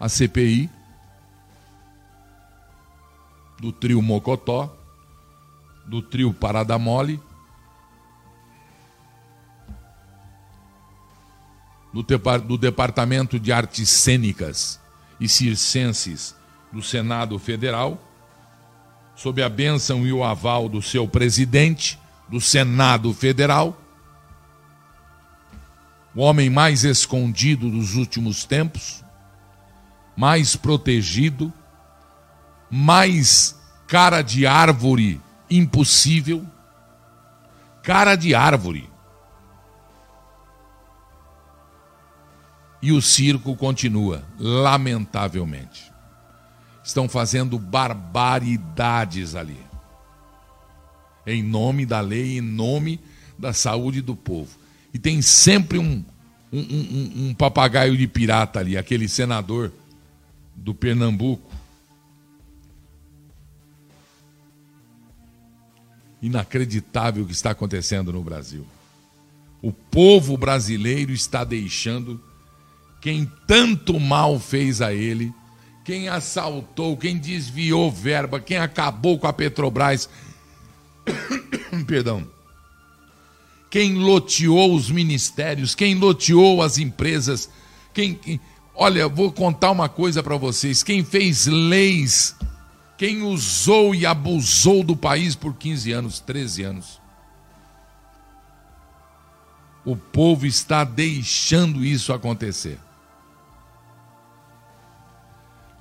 A 0.00 0.08
CPI 0.08 0.70
do 3.60 3.70
trio 3.70 4.00
Mocotó 4.00 4.74
do 5.84 6.00
trio 6.00 6.32
Parada 6.32 6.78
Mole, 6.78 7.20
do, 11.94 12.58
Departamento 12.58 13.38
de 13.38 13.52
Artes 13.52 13.88
Cênicas 13.88 14.80
e 15.20 15.28
Circenses 15.28 16.34
do 16.72 16.82
Senado 16.82 17.38
Federal, 17.38 18.02
sob 19.14 19.40
a 19.40 19.48
bênção 19.48 20.04
e 20.04 20.12
o 20.12 20.24
aval 20.24 20.68
do 20.68 20.82
seu 20.82 21.06
presidente 21.06 21.96
do 22.28 22.40
Senado 22.40 23.14
Federal, 23.14 23.80
o 26.16 26.20
homem 26.20 26.50
mais 26.50 26.82
escondido 26.82 27.70
dos 27.70 27.94
últimos 27.94 28.44
tempos, 28.44 29.04
mais 30.16 30.56
protegido, 30.56 31.52
mais 32.68 33.56
cara 33.86 34.20
de 34.20 34.46
árvore 34.46 35.20
impossível, 35.48 36.44
cara 37.84 38.16
de 38.16 38.34
árvore. 38.34 38.93
E 42.84 42.92
o 42.92 43.00
circo 43.00 43.56
continua, 43.56 44.22
lamentavelmente. 44.38 45.90
Estão 46.84 47.08
fazendo 47.08 47.58
barbaridades 47.58 49.34
ali. 49.34 49.56
Em 51.26 51.42
nome 51.42 51.86
da 51.86 52.02
lei, 52.02 52.36
em 52.36 52.42
nome 52.42 53.00
da 53.38 53.54
saúde 53.54 54.02
do 54.02 54.14
povo. 54.14 54.58
E 54.92 54.98
tem 54.98 55.22
sempre 55.22 55.78
um, 55.78 56.04
um, 56.52 56.60
um, 56.60 57.28
um 57.28 57.34
papagaio 57.34 57.96
de 57.96 58.06
pirata 58.06 58.60
ali, 58.60 58.76
aquele 58.76 59.08
senador 59.08 59.72
do 60.54 60.74
Pernambuco. 60.74 61.50
Inacreditável 66.20 67.24
o 67.24 67.26
que 67.26 67.32
está 67.32 67.52
acontecendo 67.52 68.12
no 68.12 68.22
Brasil. 68.22 68.66
O 69.62 69.72
povo 69.72 70.36
brasileiro 70.36 71.12
está 71.12 71.44
deixando 71.44 72.20
quem 73.04 73.30
tanto 73.46 74.00
mal 74.00 74.40
fez 74.40 74.80
a 74.80 74.94
ele, 74.94 75.30
quem 75.84 76.08
assaltou, 76.08 76.96
quem 76.96 77.18
desviou 77.18 77.92
verba, 77.92 78.40
quem 78.40 78.56
acabou 78.56 79.18
com 79.18 79.26
a 79.26 79.32
Petrobras, 79.32 80.08
perdão, 81.86 82.26
quem 83.68 83.92
loteou 83.92 84.74
os 84.74 84.90
ministérios, 84.90 85.74
quem 85.74 85.96
loteou 85.96 86.62
as 86.62 86.78
empresas, 86.78 87.50
quem, 87.92 88.14
quem 88.14 88.40
olha, 88.74 89.06
vou 89.06 89.30
contar 89.30 89.72
uma 89.72 89.90
coisa 89.90 90.22
para 90.22 90.38
vocês, 90.38 90.82
quem 90.82 91.04
fez 91.04 91.44
leis, 91.44 92.34
quem 92.96 93.20
usou 93.20 93.94
e 93.94 94.06
abusou 94.06 94.82
do 94.82 94.96
país 94.96 95.36
por 95.36 95.52
15 95.52 95.92
anos, 95.92 96.20
13 96.20 96.62
anos. 96.62 97.00
O 99.84 99.94
povo 99.94 100.46
está 100.46 100.84
deixando 100.84 101.84
isso 101.84 102.10
acontecer 102.10 102.78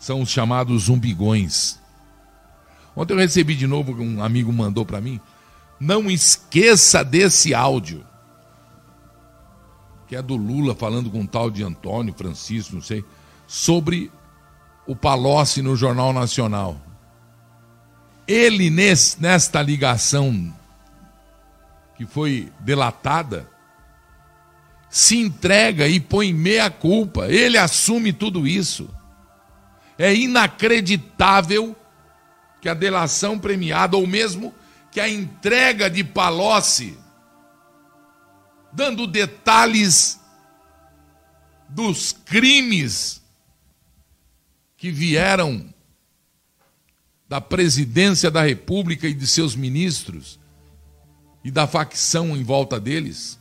são 0.03 0.21
os 0.21 0.29
chamados 0.29 0.83
zumbigões. 0.83 1.79
Ontem 2.93 3.13
eu 3.13 3.17
recebi 3.17 3.55
de 3.55 3.65
novo, 3.65 3.93
um 4.03 4.21
amigo 4.21 4.51
mandou 4.51 4.85
para 4.85 4.99
mim. 4.99 5.17
Não 5.79 6.11
esqueça 6.11 7.05
desse 7.05 7.53
áudio. 7.53 8.05
Que 10.05 10.17
é 10.17 10.21
do 10.21 10.35
Lula 10.35 10.75
falando 10.75 11.09
com 11.09 11.21
um 11.21 11.25
tal 11.25 11.49
de 11.49 11.63
Antônio, 11.63 12.13
Francisco, 12.13 12.75
não 12.75 12.81
sei, 12.81 13.01
sobre 13.47 14.11
o 14.85 14.93
Palocci 14.93 15.61
no 15.61 15.73
Jornal 15.73 16.11
Nacional. 16.11 16.75
Ele, 18.27 18.69
nesse, 18.69 19.21
nesta 19.21 19.61
ligação 19.61 20.53
que 21.95 22.05
foi 22.05 22.51
delatada, 22.59 23.49
se 24.89 25.17
entrega 25.17 25.87
e 25.87 26.01
põe 26.01 26.33
meia 26.33 26.69
culpa. 26.69 27.27
Ele 27.29 27.57
assume 27.57 28.11
tudo 28.11 28.45
isso. 28.45 28.89
É 29.97 30.13
inacreditável 30.13 31.75
que 32.61 32.69
a 32.69 32.73
delação 32.73 33.37
premiada, 33.37 33.97
ou 33.97 34.07
mesmo 34.07 34.53
que 34.91 34.99
a 34.99 35.09
entrega 35.09 35.89
de 35.89 36.03
Palocci, 36.03 36.97
dando 38.71 39.05
detalhes 39.05 40.19
dos 41.69 42.13
crimes 42.13 43.21
que 44.77 44.91
vieram 44.91 45.73
da 47.27 47.41
presidência 47.41 48.29
da 48.29 48.43
República 48.43 49.07
e 49.07 49.13
de 49.13 49.25
seus 49.25 49.55
ministros 49.55 50.39
e 51.43 51.49
da 51.49 51.65
facção 51.65 52.37
em 52.37 52.43
volta 52.43 52.79
deles. 52.79 53.39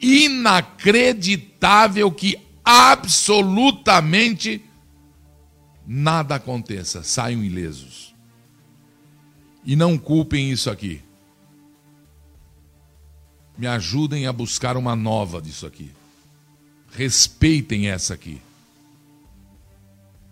Inacreditável 0.00 2.10
que 2.10 2.36
absolutamente 2.64 4.64
nada 5.86 6.36
aconteça, 6.36 7.02
saiam 7.02 7.42
ilesos. 7.42 8.14
E 9.64 9.74
não 9.76 9.96
culpem 9.96 10.50
isso 10.50 10.70
aqui. 10.70 11.00
Me 13.56 13.66
ajudem 13.66 14.26
a 14.26 14.32
buscar 14.32 14.76
uma 14.76 14.96
nova 14.96 15.40
disso 15.40 15.66
aqui. 15.66 15.90
Respeitem 16.90 17.88
essa 17.88 18.14
aqui. 18.14 18.40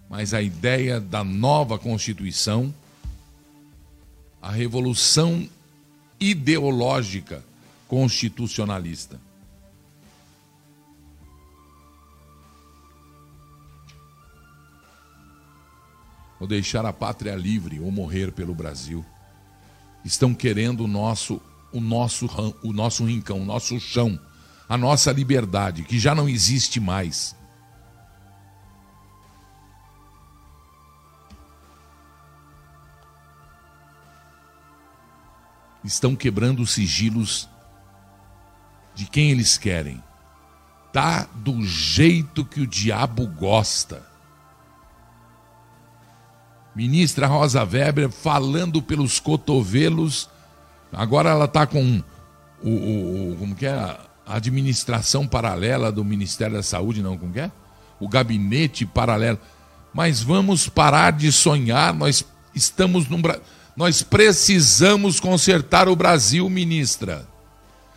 Mas 0.09 0.35
a 0.35 0.43
ideia 0.43 1.01
da 1.01 1.25
nova 1.25 1.79
Constituição, 1.79 2.75
a 4.41 4.51
revolução 4.51 5.49
ideológica 6.21 7.45
constitucionalista, 7.89 9.19
ou 16.43 16.49
deixar 16.49 16.85
a 16.85 16.93
pátria 16.93 17.37
livre 17.37 17.79
ou 17.79 17.89
morrer 17.93 18.33
pelo 18.33 18.53
Brasil. 18.53 19.05
Estão 20.05 20.35
querendo 20.35 20.83
o 20.83 20.89
nosso 20.89 21.41
o 21.73 21.81
nosso 21.81 22.27
o 22.65 22.73
nosso 22.73 23.05
rincão, 23.05 23.41
o 23.41 23.45
nosso 23.45 23.79
chão, 23.79 24.19
a 24.69 24.77
nossa 24.77 25.13
liberdade, 25.13 25.85
que 25.85 26.01
já 26.01 26.17
não 26.17 26.29
existe 26.29 26.81
mais. 26.81 27.37
Estão 35.85 36.17
quebrando 36.17 36.61
os 36.61 36.73
sigilos 36.73 37.49
de 38.97 39.07
quem 39.07 39.31
eles 39.31 39.57
querem. 39.57 40.03
Tá 40.93 41.23
do 41.37 41.63
jeito 41.63 42.45
que 42.45 42.61
o 42.61 42.67
diabo 42.67 43.29
gosta 43.29 44.11
ministra 46.75 47.27
Rosa 47.27 47.65
Weber 47.65 48.11
falando 48.11 48.81
pelos 48.83 49.21
cotovelos. 49.21 50.29
Agora 50.93 51.31
ela 51.31 51.45
está 51.45 51.67
com 51.67 52.03
o, 52.63 52.69
o, 52.69 53.33
o, 53.33 53.37
como 53.37 53.55
que 53.55 53.67
é 53.67 53.73
a 53.73 53.99
administração 54.27 55.27
paralela 55.27 55.91
do 55.91 56.05
Ministério 56.05 56.57
da 56.57 56.63
Saúde, 56.63 57.03
não 57.03 57.19
como 57.19 57.33
que 57.33 57.41
é? 57.41 57.51
O 58.01 58.09
gabinete 58.09 58.87
paralelo. 58.87 59.39
Mas 59.93 60.23
vamos 60.23 60.69
parar 60.69 61.13
de 61.13 61.31
sonhar. 61.31 61.93
Nós 61.93 62.25
estamos 62.55 63.09
num 63.09 63.21
nós 63.77 64.03
precisamos 64.03 65.19
consertar 65.19 65.89
o 65.89 65.97
Brasil, 65.97 66.49
ministra. 66.51 67.27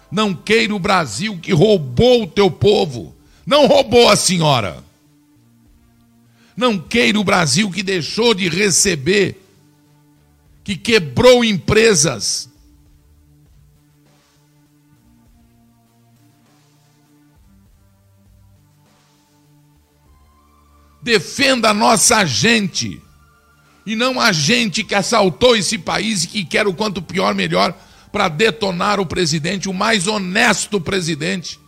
Não 0.10 0.34
queira 0.34 0.74
o 0.74 0.80
Brasil 0.80 1.38
que 1.42 1.54
roubou 1.54 2.24
o 2.24 2.28
teu 2.28 2.50
povo. 2.50 3.14
Não 3.46 3.68
roubou 3.68 4.10
a 4.10 4.16
senhora. 4.16 4.84
Não 6.56 6.80
queira 6.80 7.20
o 7.20 7.24
Brasil 7.24 7.70
que 7.70 7.84
deixou 7.84 8.34
de 8.34 8.48
receber, 8.48 9.42
que 10.64 10.76
quebrou 10.76 11.44
empresas. 11.44 12.50
Defenda 21.02 21.70
a 21.70 21.74
nossa 21.74 22.26
gente 22.26 23.02
e 23.86 23.96
não 23.96 24.20
a 24.20 24.32
gente 24.32 24.84
que 24.84 24.96
assaltou 24.96 25.56
esse 25.56 25.78
país 25.78 26.24
e 26.24 26.28
que 26.28 26.44
quer 26.44 26.66
o 26.66 26.74
quanto 26.74 27.02
pior 27.02 27.36
melhor 27.36 27.78
para 28.12 28.28
detonar 28.28 29.00
o 29.00 29.06
presidente, 29.06 29.70
o 29.70 29.74
mais 29.74 30.08
honesto 30.08 30.82
presidente. 30.82 31.60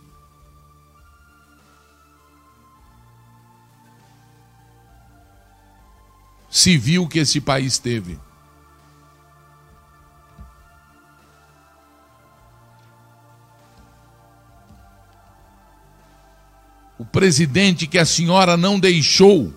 Civil 6.58 7.06
que 7.06 7.20
esse 7.20 7.40
país 7.40 7.78
teve. 7.78 8.18
O 16.98 17.04
presidente 17.04 17.86
que 17.86 17.96
a 17.96 18.04
senhora 18.04 18.56
não 18.56 18.78
deixou 18.78 19.54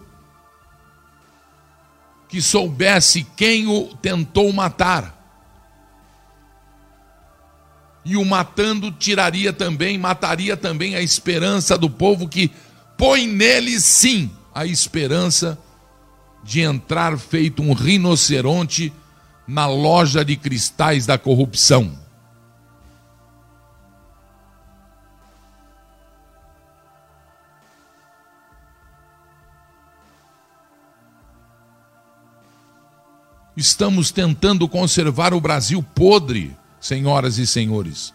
que 2.30 2.40
soubesse 2.40 3.26
quem 3.36 3.68
o 3.68 3.96
tentou 3.96 4.54
matar. 4.54 5.18
E 8.06 8.16
o 8.16 8.24
matando 8.24 8.92
tiraria 8.92 9.52
também, 9.52 9.98
mataria 9.98 10.56
também 10.56 10.96
a 10.96 11.02
esperança 11.02 11.78
do 11.78 11.90
povo 11.90 12.30
que 12.30 12.52
põe 12.96 13.28
nele 13.28 13.80
sim 13.82 14.32
a 14.54 14.66
esperança 14.66 15.58
de 16.44 16.62
entrar 16.62 17.18
feito 17.18 17.62
um 17.62 17.74
rinoceronte 17.74 18.92
na 19.48 19.68
loja 19.68 20.24
de 20.24 20.36
cristais 20.36 21.06
da 21.06 21.18
corrupção. 21.18 22.00
Estamos 33.56 34.10
tentando 34.12 34.68
conservar 34.68 35.34
o 35.34 35.42
Brasil 35.42 35.84
podre, 35.84 36.56
senhoras 36.80 37.38
e 37.38 37.46
senhores. 37.46 38.14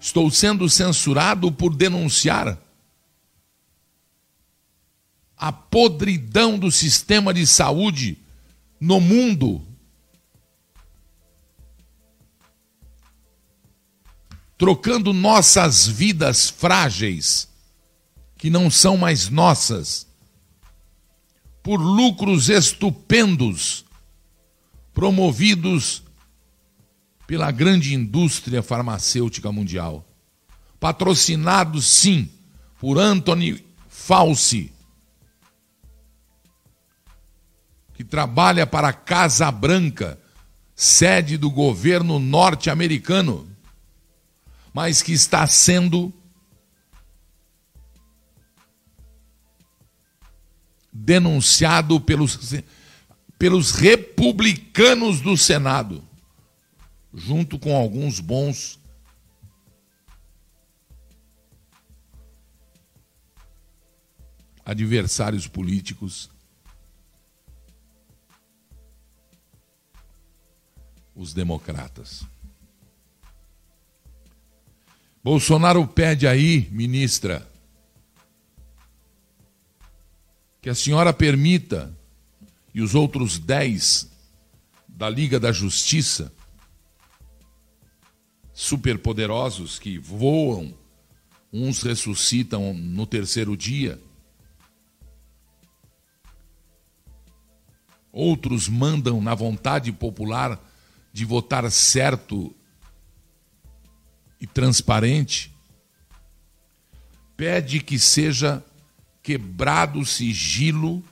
Estou 0.00 0.30
sendo 0.30 0.68
censurado 0.68 1.52
por 1.52 1.76
denunciar 1.76 2.58
a 5.36 5.52
podridão 5.52 6.58
do 6.58 6.70
sistema 6.70 7.32
de 7.32 7.46
saúde 7.46 8.18
no 8.80 9.00
mundo. 9.00 9.62
Trocando 14.56 15.12
nossas 15.12 15.86
vidas 15.86 16.50
frágeis, 16.50 17.48
que 18.36 18.50
não 18.50 18.70
são 18.70 18.96
mais 18.96 19.28
nossas, 19.28 20.06
por 21.62 21.76
lucros 21.76 22.48
estupendos 22.48 23.84
promovidos 24.92 26.02
pela 27.30 27.52
grande 27.52 27.94
indústria 27.94 28.60
farmacêutica 28.60 29.52
mundial. 29.52 30.04
Patrocinados, 30.80 31.86
sim, 31.86 32.28
por 32.80 32.98
Anthony 32.98 33.64
Fauci, 33.88 34.72
que 37.94 38.02
trabalha 38.02 38.66
para 38.66 38.88
a 38.88 38.92
Casa 38.92 39.48
Branca, 39.48 40.18
sede 40.74 41.36
do 41.36 41.48
governo 41.48 42.18
norte-americano, 42.18 43.48
mas 44.74 45.00
que 45.00 45.12
está 45.12 45.46
sendo 45.46 46.12
denunciado 50.92 52.00
pelos, 52.00 52.56
pelos 53.38 53.70
republicanos 53.70 55.20
do 55.20 55.36
Senado, 55.36 56.09
junto 57.12 57.58
com 57.58 57.76
alguns 57.76 58.20
bons 58.20 58.78
adversários 64.64 65.46
políticos 65.46 66.30
os 71.14 71.34
democratas. 71.34 72.24
Bolsonaro 75.22 75.86
pede 75.86 76.26
aí, 76.26 76.66
ministra, 76.70 77.46
que 80.62 80.70
a 80.70 80.74
senhora 80.74 81.12
permita 81.12 81.94
e 82.72 82.80
os 82.80 82.94
outros 82.94 83.38
dez 83.38 84.10
da 84.88 85.10
Liga 85.10 85.38
da 85.38 85.52
Justiça, 85.52 86.32
superpoderosos 88.60 89.78
que 89.78 89.96
voam, 89.96 90.74
uns 91.50 91.82
ressuscitam 91.82 92.74
no 92.74 93.06
terceiro 93.06 93.56
dia, 93.56 93.98
outros 98.12 98.68
mandam 98.68 99.18
na 99.22 99.34
vontade 99.34 99.90
popular 99.90 100.62
de 101.10 101.24
votar 101.24 101.70
certo 101.70 102.54
e 104.38 104.46
transparente, 104.46 105.50
pede 107.38 107.80
que 107.80 107.98
seja 107.98 108.62
quebrado 109.22 110.00
o 110.00 110.04
sigilo 110.04 111.02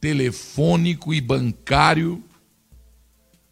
telefônico 0.00 1.14
e 1.14 1.20
bancário 1.20 2.20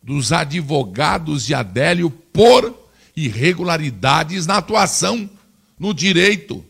dos 0.03 0.33
advogados 0.33 1.47
de 1.47 1.55
Adélio 1.55 2.11
por 2.11 2.86
irregularidades 3.17 4.47
na 4.47 4.59
atuação 4.59 5.29
no 5.79 5.95
direito. 5.95 6.65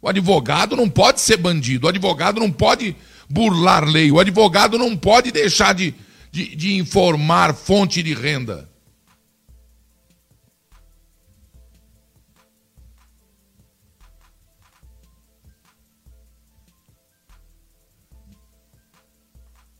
O 0.00 0.08
advogado 0.08 0.76
não 0.76 0.90
pode 0.90 1.20
ser 1.20 1.36
bandido, 1.36 1.86
o 1.86 1.88
advogado 1.88 2.38
não 2.38 2.52
pode 2.52 2.94
burlar 3.30 3.84
lei. 3.84 4.12
O 4.12 4.20
advogado 4.20 4.76
não 4.76 4.96
pode 4.96 5.30
deixar 5.32 5.74
de, 5.74 5.94
de, 6.30 6.54
de 6.54 6.76
informar 6.76 7.54
fonte 7.54 8.02
de 8.02 8.12
renda. 8.12 8.68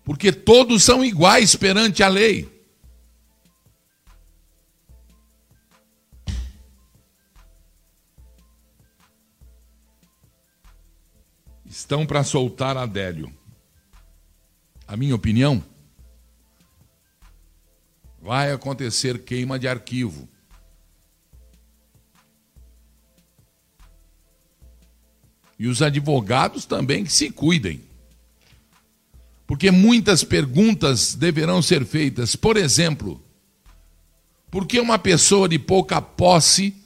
Porque 0.05 0.33
todos 0.33 0.83
são 0.83 1.05
iguais 1.05 1.55
perante 1.55 2.03
a 2.03 2.09
lei. 2.09 2.62
Estão 11.83 12.07
para 12.07 12.23
soltar 12.23 12.77
Adélio 12.77 13.29
a 14.87 14.97
minha 14.97 15.17
opinião, 15.17 15.61
vai 18.21 18.53
acontecer 18.53 19.25
queima 19.25 19.59
de 19.59 19.67
arquivo. 19.67 20.29
E 25.59 25.67
os 25.67 25.83
advogados 25.83 26.67
também 26.67 27.03
que 27.03 27.13
se 27.13 27.31
cuidem. 27.31 27.83
Porque 29.45 29.73
muitas 29.73 30.23
perguntas 30.23 31.17
deverão 31.17 31.61
ser 31.61 31.85
feitas. 31.85 32.37
Por 32.37 32.57
exemplo, 32.57 33.21
por 34.53 34.69
que 34.69 34.79
uma 34.79 35.01
pessoa 35.01 35.49
de 35.49 35.59
pouca 35.59 36.01
posse 36.01 36.77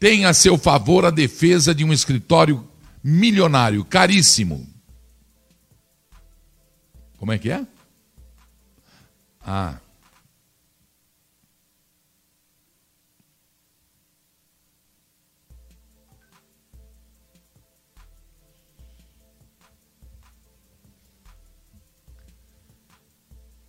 tem 0.00 0.24
a 0.24 0.34
seu 0.34 0.58
favor 0.58 1.04
a 1.04 1.10
defesa 1.10 1.72
de 1.72 1.84
um 1.84 1.92
escritório 1.92 2.71
milionário, 3.02 3.84
caríssimo? 3.84 4.66
Como 7.18 7.32
é 7.32 7.38
que 7.38 7.50
é? 7.50 7.66
Ah. 9.40 9.78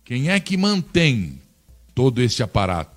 Quem 0.04 0.28
é 0.28 0.38
que 0.38 0.56
mantém 0.56 1.40
todo 1.94 2.20
este 2.20 2.42
aparato? 2.42 2.93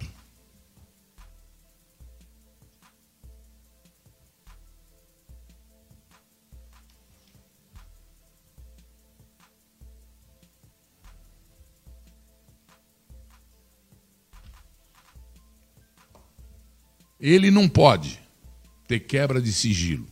Ele 17.27 17.51
não 17.51 17.67
pode 17.67 18.21
ter 18.87 19.01
quebra 19.01 19.41
de 19.41 19.51
sigilo. 19.51 20.07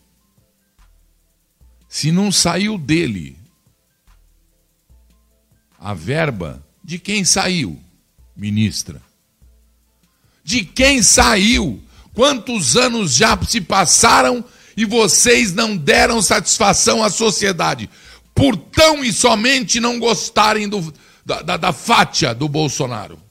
Se 1.87 2.11
não 2.11 2.29
saiu 2.29 2.77
dele 2.77 3.37
a 5.79 5.93
verba, 5.93 6.61
de 6.83 6.99
quem 6.99 7.23
saiu, 7.23 7.79
ministra? 8.35 9.01
De 10.43 10.65
quem 10.65 11.01
saiu? 11.01 11.81
Quantos 12.13 12.75
anos 12.75 13.15
já 13.15 13.41
se 13.45 13.61
passaram 13.61 14.43
e 14.75 14.83
vocês 14.83 15.53
não 15.53 15.77
deram 15.77 16.21
satisfação 16.21 17.01
à 17.01 17.09
sociedade? 17.09 17.89
Por 18.33 18.57
tão 18.57 19.05
e 19.05 19.13
somente 19.13 19.79
não 19.79 19.99
gostarem 19.99 20.67
do, 20.67 20.93
da, 21.25 21.41
da, 21.41 21.55
da 21.55 21.71
fátia 21.71 22.35
do 22.35 22.49
Bolsonaro. 22.49 23.24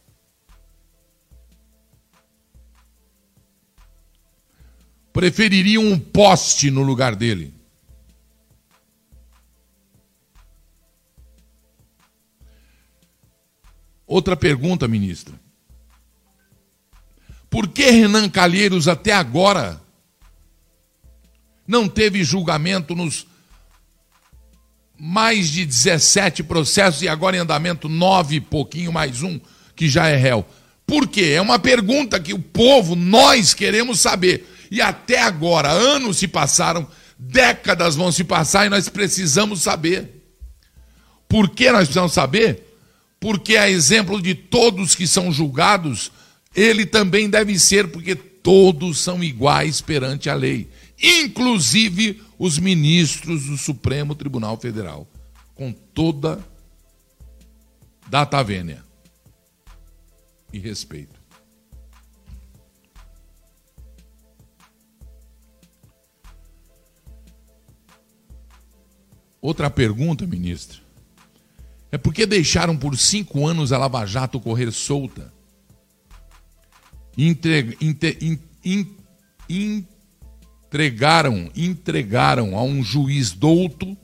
Prefeririam 5.14 5.85
um 5.85 5.96
poste 5.96 6.72
no 6.72 6.83
lugar 6.83 7.14
dele. 7.14 7.55
Outra 14.05 14.37
pergunta, 14.37 14.88
ministra. 14.88 15.38
Por 17.48 17.68
que 17.68 17.88
Renan 17.88 18.29
Calheiros 18.29 18.88
até 18.88 19.12
agora 19.12 19.81
não 21.64 21.88
teve 21.88 22.24
julgamento 22.24 22.96
nos 22.96 23.24
mais 24.98 25.48
de 25.48 25.64
17 25.64 26.42
processos 26.42 27.03
e 27.03 27.09
agora 27.09 27.37
em 27.37 27.40
andamento 27.40 27.88
9 27.88 28.40
pouquinho 28.40 28.92
mais 28.92 29.22
um 29.22 29.38
que 29.77 29.88
já 29.88 30.09
é 30.09 30.16
réu? 30.16 30.44
Por 30.85 31.07
quê? 31.07 31.35
É 31.37 31.40
uma 31.40 31.59
pergunta 31.61 32.18
que 32.18 32.35
o 32.35 32.38
povo, 32.40 32.96
nós 32.96 33.55
queremos 33.55 34.00
saber. 34.00 34.54
E 34.70 34.81
até 34.81 35.20
agora, 35.20 35.70
anos 35.70 36.18
se 36.18 36.29
passaram, 36.29 36.87
décadas 37.18 37.96
vão 37.96 38.11
se 38.11 38.24
passar 38.24 38.66
e 38.66 38.70
nós 38.70 38.88
precisamos 38.88 39.62
saber. 39.62 40.22
Por 41.29 41.50
que 41.50 41.70
nós 41.70 41.85
precisamos 41.85 42.12
saber? 42.12 42.62
Porque, 43.18 43.57
a 43.57 43.70
exemplo 43.70 44.20
de 44.20 44.35
todos 44.35 44.94
que 44.94 45.07
são 45.07 45.33
julgados, 45.33 46.12
ele 46.55 46.85
também 46.85 47.29
deve 47.29 47.59
ser, 47.59 47.88
porque 47.90 48.14
todos 48.14 48.98
são 48.98 49.24
iguais 49.24 49.81
perante 49.81 50.29
a 50.29 50.35
lei, 50.35 50.68
inclusive 51.03 52.22
os 52.38 52.59
ministros 52.59 53.46
do 53.46 53.57
Supremo 53.57 54.14
Tribunal 54.14 54.59
Federal, 54.59 55.09
com 55.55 55.72
toda 55.72 56.38
data 58.07 58.42
vênia 58.42 58.85
e 60.53 60.59
respeito. 60.59 61.13
Outra 69.44 69.68
pergunta, 69.68 70.26
ministro. 70.26 70.80
É 71.92 71.98
por 71.98 72.14
que 72.14 72.24
deixaram 72.24 72.78
por 72.78 72.96
cinco 72.96 73.46
anos 73.46 73.72
a 73.72 73.76
Lava 73.76 74.07
Jato 74.07 74.40
correr 74.40 74.72
solta? 74.72 75.30
Entre, 77.14 77.76
in, 77.78 78.38
in, 78.64 79.87
entregaram, 80.64 81.50
entregaram 81.54 82.57
a 82.57 82.62
um 82.62 82.83
juiz 82.83 83.33
douto 83.33 83.94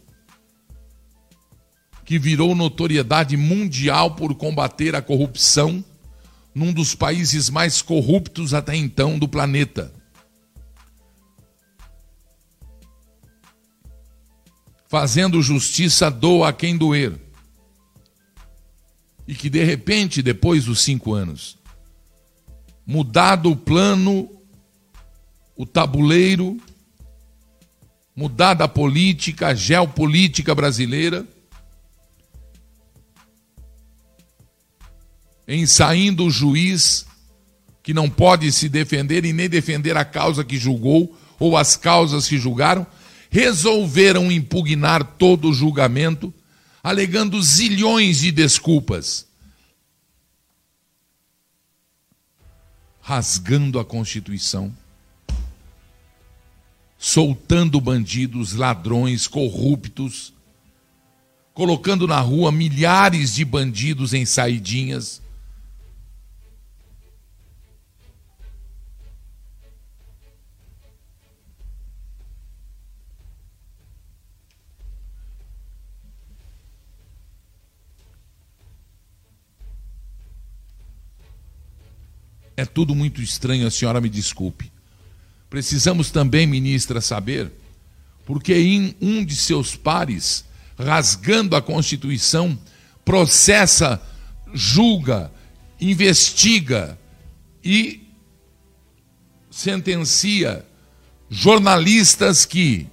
que 2.05 2.19
virou 2.19 2.55
notoriedade 2.55 3.35
mundial 3.35 4.15
por 4.17 4.35
combater 4.35 4.95
a 4.95 5.01
corrupção 5.01 5.83
num 6.55 6.71
dos 6.71 6.95
países 6.95 7.49
mais 7.49 7.81
corruptos 7.81 8.53
até 8.53 8.77
então 8.77 9.19
do 9.19 9.27
planeta. 9.27 9.91
Fazendo 14.91 15.41
justiça 15.41 16.11
doa 16.11 16.49
a 16.49 16.53
quem 16.53 16.77
doer. 16.77 17.17
E 19.25 19.37
que 19.37 19.49
de 19.49 19.63
repente, 19.63 20.21
depois 20.21 20.65
dos 20.65 20.81
cinco 20.81 21.15
anos, 21.15 21.57
mudado 22.85 23.53
o 23.53 23.57
plano, 23.57 24.29
o 25.57 25.65
tabuleiro, 25.65 26.61
mudada 28.17 28.65
a 28.65 28.69
política, 28.69 29.47
a 29.47 29.55
geopolítica 29.55 30.57
brasileira, 30.57 31.25
em 35.47 35.67
saindo 35.67 36.25
o 36.25 36.31
juiz 36.31 37.07
que 37.81 37.95
não 37.95 38.11
pode 38.11 38.51
se 38.51 38.69
defender 38.69 39.25
e 39.25 39.33
nem 39.33 39.49
defender 39.49 39.97
a 39.97 40.05
causa 40.05 40.43
que 40.43 40.59
julgou 40.59 41.17
ou 41.39 41.57
as 41.57 41.77
causas 41.77 42.27
que 42.27 42.37
julgaram, 42.37 42.85
resolveram 43.31 44.31
impugnar 44.31 45.05
todo 45.05 45.49
o 45.49 45.55
julgamento, 45.55 46.35
alegando 46.83 47.41
zilhões 47.41 48.19
de 48.19 48.33
desculpas, 48.33 49.27
rasgando 53.01 53.79
a 53.79 53.85
Constituição, 53.85 54.77
soltando 56.99 57.81
bandidos, 57.81 58.55
ladrões, 58.55 59.29
corruptos, 59.29 60.35
colocando 61.55 62.09
na 62.09 62.21
rua 62.21 62.51
milhares 62.51 63.35
de 63.35 63.45
bandidos 63.45 64.13
em 64.13 64.27
saidinhas 64.27 65.23
É 82.61 82.67
tudo 82.67 82.95
muito 82.95 83.23
estranho, 83.23 83.67
a 83.67 83.71
senhora 83.71 84.01
me 84.01 84.09
desculpe. 84.09 84.71
Precisamos 85.49 86.11
também, 86.11 86.47
ministra, 86.47 87.01
saber 87.01 87.51
porque 88.31 88.55
em 88.55 88.95
um 89.01 89.25
de 89.25 89.35
seus 89.35 89.75
pares, 89.75 90.45
rasgando 90.79 91.57
a 91.57 91.61
Constituição, 91.63 92.57
processa, 93.05 94.01
julga, 94.55 95.33
investiga 95.81 96.97
e 97.65 98.07
sentencia 99.51 100.65
jornalistas 101.29 102.45
que, 102.45 102.87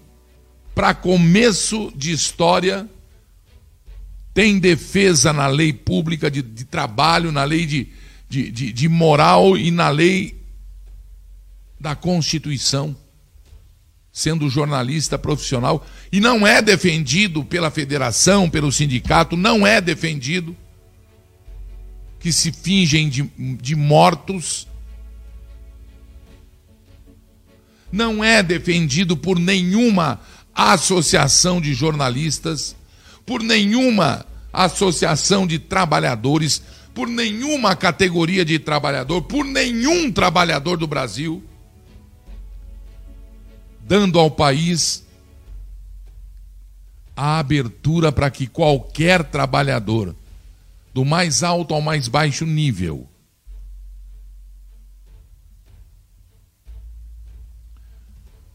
para 0.73 0.95
começo 0.95 1.93
de 1.95 2.11
história, 2.11 2.89
têm 4.33 4.57
defesa 4.57 5.31
na 5.31 5.45
lei 5.45 5.71
pública 5.71 6.31
de, 6.31 6.41
de 6.41 6.65
trabalho, 6.65 7.31
na 7.31 7.43
lei 7.43 7.67
de, 7.67 7.89
de, 8.29 8.51
de, 8.51 8.73
de 8.73 8.89
moral 8.89 9.57
e 9.57 9.71
na 9.71 9.89
lei 9.89 10.41
da 11.79 11.95
Constituição, 11.95 12.95
sendo 14.11 14.49
jornalista 14.49 15.17
profissional, 15.17 15.85
e 16.11 16.19
não 16.19 16.45
é 16.45 16.61
defendido 16.61 17.43
pela 17.43 17.69
federação, 17.69 18.49
pelo 18.49 18.71
sindicato, 18.71 19.37
não 19.37 19.65
é 19.65 19.79
defendido, 19.79 20.55
que 22.19 22.33
se 22.33 22.51
fingem 22.51 23.09
de, 23.09 23.23
de 23.37 23.75
mortos, 23.75 24.67
não 27.91 28.23
é 28.23 28.41
defendido 28.41 29.15
por 29.15 29.39
nenhuma 29.39 30.19
associação 30.53 31.61
de 31.61 31.73
jornalistas, 31.73 32.75
por 33.25 33.41
nenhuma 33.43 34.25
associação 34.51 35.45
de 35.45 35.59
trabalhadores 35.59 36.61
por 36.97 37.07
nenhuma 37.07 37.75
categoria 37.75 38.43
de 38.43 38.57
trabalhador, 38.57 39.21
por 39.21 39.45
nenhum 39.45 40.11
trabalhador 40.11 40.77
do 40.77 40.87
Brasil, 40.87 41.43
dando 43.81 44.17
ao 44.17 44.31
país 44.31 45.05
a 47.15 47.37
abertura 47.37 48.11
para 48.11 48.31
que 48.31 48.47
qualquer 48.47 49.23
trabalhador, 49.23 50.15
do 50.91 51.05
mais 51.05 51.43
alto 51.43 51.75
ao 51.75 51.81
mais 51.81 52.07
baixo 52.07 52.47
nível, 52.47 53.07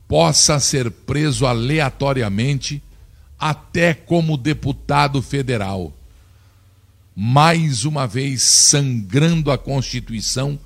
possa 0.08 0.58
ser 0.58 0.90
preso 0.90 1.46
aleatoriamente 1.46 2.82
até 3.38 3.94
como 3.94 4.36
deputado 4.36 5.22
federal 5.22 5.92
mais 7.14 7.84
uma 7.84 8.06
vez 8.06 8.42
sangrando 8.42 9.50
a 9.50 9.58
Constituição, 9.58 10.58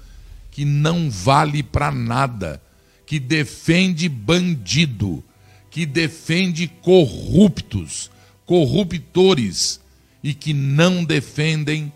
que 0.50 0.64
não 0.64 1.10
vale 1.10 1.62
para 1.62 1.90
nada, 1.90 2.62
que 3.04 3.18
defende 3.18 4.08
bandido, 4.08 5.22
que 5.70 5.84
defende 5.84 6.68
corruptos, 6.68 8.10
corruptores 8.44 9.80
e 10.22 10.32
que 10.32 10.52
não 10.52 11.04
defendem 11.04 11.92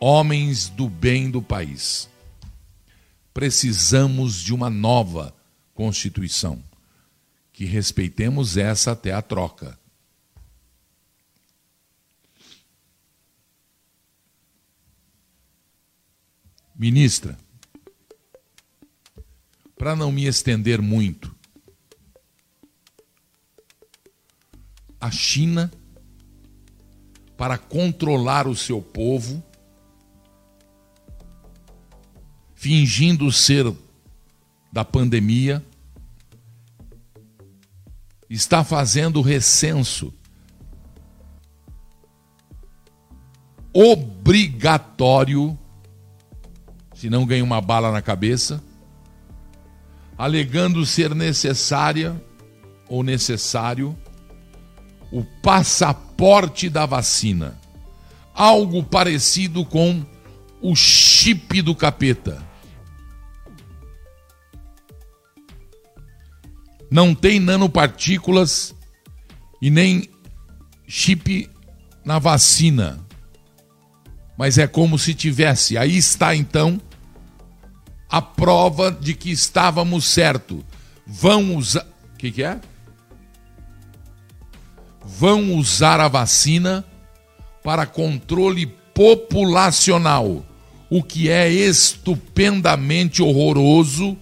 homens 0.00 0.68
do 0.68 0.88
bem 0.88 1.30
do 1.30 1.40
país. 1.40 2.08
Precisamos 3.32 4.42
de 4.42 4.52
uma 4.52 4.68
nova 4.68 5.34
Constituição, 5.74 6.62
que 7.52 7.64
respeitemos 7.64 8.56
essa 8.56 8.92
até 8.92 9.12
a 9.12 9.22
troca 9.22 9.79
Ministra, 16.80 17.36
para 19.76 19.94
não 19.94 20.10
me 20.10 20.24
estender 20.24 20.80
muito, 20.80 21.36
a 24.98 25.10
China, 25.10 25.70
para 27.36 27.58
controlar 27.58 28.48
o 28.48 28.56
seu 28.56 28.80
povo, 28.80 29.44
fingindo 32.54 33.30
ser 33.30 33.70
da 34.72 34.82
pandemia, 34.82 35.62
está 38.30 38.64
fazendo 38.64 39.20
recenso 39.20 40.14
obrigatório 43.70 45.58
se 47.00 47.08
não 47.08 47.24
ganha 47.24 47.42
uma 47.42 47.62
bala 47.62 47.90
na 47.90 48.02
cabeça, 48.02 48.62
alegando 50.18 50.84
ser 50.84 51.14
necessária 51.14 52.22
ou 52.90 53.02
necessário 53.02 53.96
o 55.10 55.24
passaporte 55.42 56.68
da 56.68 56.84
vacina, 56.84 57.58
algo 58.34 58.82
parecido 58.82 59.64
com 59.64 60.04
o 60.60 60.76
chip 60.76 61.62
do 61.62 61.74
capeta. 61.74 62.46
Não 66.90 67.14
tem 67.14 67.40
nanopartículas 67.40 68.74
e 69.62 69.70
nem 69.70 70.06
chip 70.86 71.48
na 72.04 72.18
vacina. 72.18 73.00
Mas 74.36 74.58
é 74.58 74.66
como 74.66 74.98
se 74.98 75.14
tivesse. 75.14 75.78
Aí 75.78 75.96
está 75.96 76.36
então 76.36 76.78
a 78.10 78.20
prova 78.20 78.90
de 78.90 79.14
que 79.14 79.30
estávamos 79.30 80.06
certo. 80.06 80.64
Vão 81.06 81.54
usar. 81.56 81.86
O 82.14 82.18
que, 82.18 82.32
que 82.32 82.42
é? 82.42 82.60
Vão 85.04 85.54
usar 85.54 86.00
a 86.00 86.08
vacina 86.08 86.84
para 87.62 87.86
controle 87.86 88.66
populacional, 88.66 90.44
o 90.90 91.02
que 91.02 91.30
é 91.30 91.48
estupendamente 91.48 93.22
horroroso 93.22 94.16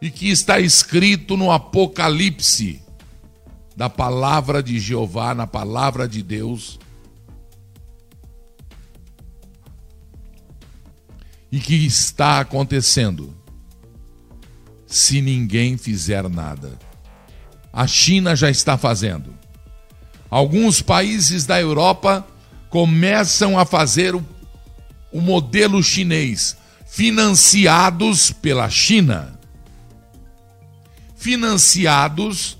e 0.00 0.10
que 0.10 0.30
está 0.30 0.58
escrito 0.58 1.36
no 1.36 1.50
Apocalipse 1.50 2.82
da 3.76 3.88
palavra 3.88 4.62
de 4.62 4.78
Jeová, 4.78 5.34
na 5.34 5.46
palavra 5.46 6.08
de 6.08 6.22
Deus 6.22 6.78
e 11.52 11.60
que 11.60 11.74
está 11.86 12.40
acontecendo 12.40 13.36
se 14.86 15.20
ninguém 15.20 15.76
fizer 15.76 16.26
nada. 16.28 16.78
A 17.70 17.86
China 17.86 18.34
já 18.34 18.50
está 18.50 18.78
fazendo. 18.78 19.34
Alguns 20.30 20.80
países 20.80 21.44
da 21.44 21.60
Europa 21.60 22.26
começam 22.70 23.58
a 23.58 23.66
fazer 23.66 24.14
o, 24.14 24.24
o 25.12 25.20
modelo 25.20 25.82
chinês, 25.82 26.56
financiados 26.86 28.30
pela 28.30 28.68
China. 28.70 29.38
Financiados 31.16 32.56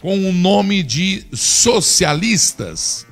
com 0.00 0.28
o 0.28 0.32
nome 0.32 0.82
de 0.82 1.26
socialistas. 1.32 3.06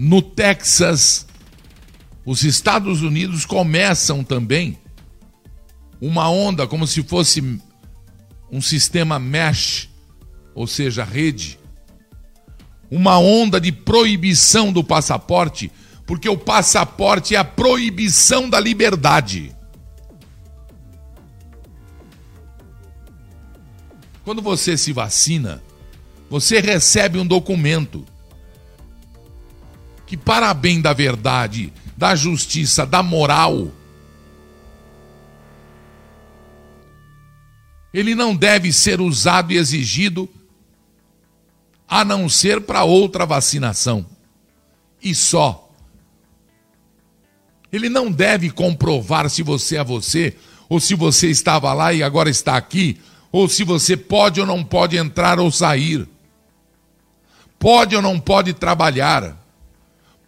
No 0.00 0.22
Texas, 0.22 1.26
os 2.24 2.44
Estados 2.44 3.02
Unidos 3.02 3.44
começam 3.44 4.22
também 4.22 4.78
uma 6.00 6.30
onda 6.30 6.68
como 6.68 6.86
se 6.86 7.02
fosse 7.02 7.60
um 8.48 8.62
sistema 8.62 9.18
mesh, 9.18 9.88
ou 10.54 10.68
seja, 10.68 11.02
rede, 11.02 11.58
uma 12.88 13.18
onda 13.18 13.60
de 13.60 13.72
proibição 13.72 14.72
do 14.72 14.84
passaporte, 14.84 15.68
porque 16.06 16.28
o 16.28 16.38
passaporte 16.38 17.34
é 17.34 17.38
a 17.38 17.44
proibição 17.44 18.48
da 18.48 18.60
liberdade. 18.60 19.52
Quando 24.22 24.40
você 24.40 24.76
se 24.76 24.92
vacina, 24.92 25.60
você 26.30 26.60
recebe 26.60 27.18
um 27.18 27.26
documento 27.26 28.06
que, 30.08 30.16
para 30.16 30.54
bem 30.54 30.80
da 30.80 30.94
verdade, 30.94 31.70
da 31.94 32.16
justiça, 32.16 32.86
da 32.86 33.02
moral, 33.02 33.70
ele 37.92 38.14
não 38.14 38.34
deve 38.34 38.72
ser 38.72 39.02
usado 39.02 39.52
e 39.52 39.58
exigido 39.58 40.26
a 41.86 42.06
não 42.06 42.26
ser 42.26 42.62
para 42.62 42.84
outra 42.84 43.26
vacinação. 43.26 44.06
E 45.02 45.14
só. 45.14 45.70
Ele 47.70 47.90
não 47.90 48.10
deve 48.10 48.50
comprovar 48.50 49.28
se 49.28 49.42
você 49.42 49.76
é 49.76 49.84
você, 49.84 50.34
ou 50.70 50.80
se 50.80 50.94
você 50.94 51.28
estava 51.28 51.74
lá 51.74 51.92
e 51.92 52.02
agora 52.02 52.30
está 52.30 52.56
aqui, 52.56 52.98
ou 53.30 53.46
se 53.46 53.62
você 53.62 53.94
pode 53.94 54.40
ou 54.40 54.46
não 54.46 54.64
pode 54.64 54.96
entrar 54.96 55.38
ou 55.38 55.52
sair. 55.52 56.08
Pode 57.58 57.94
ou 57.94 58.00
não 58.00 58.18
pode 58.18 58.54
trabalhar 58.54 59.36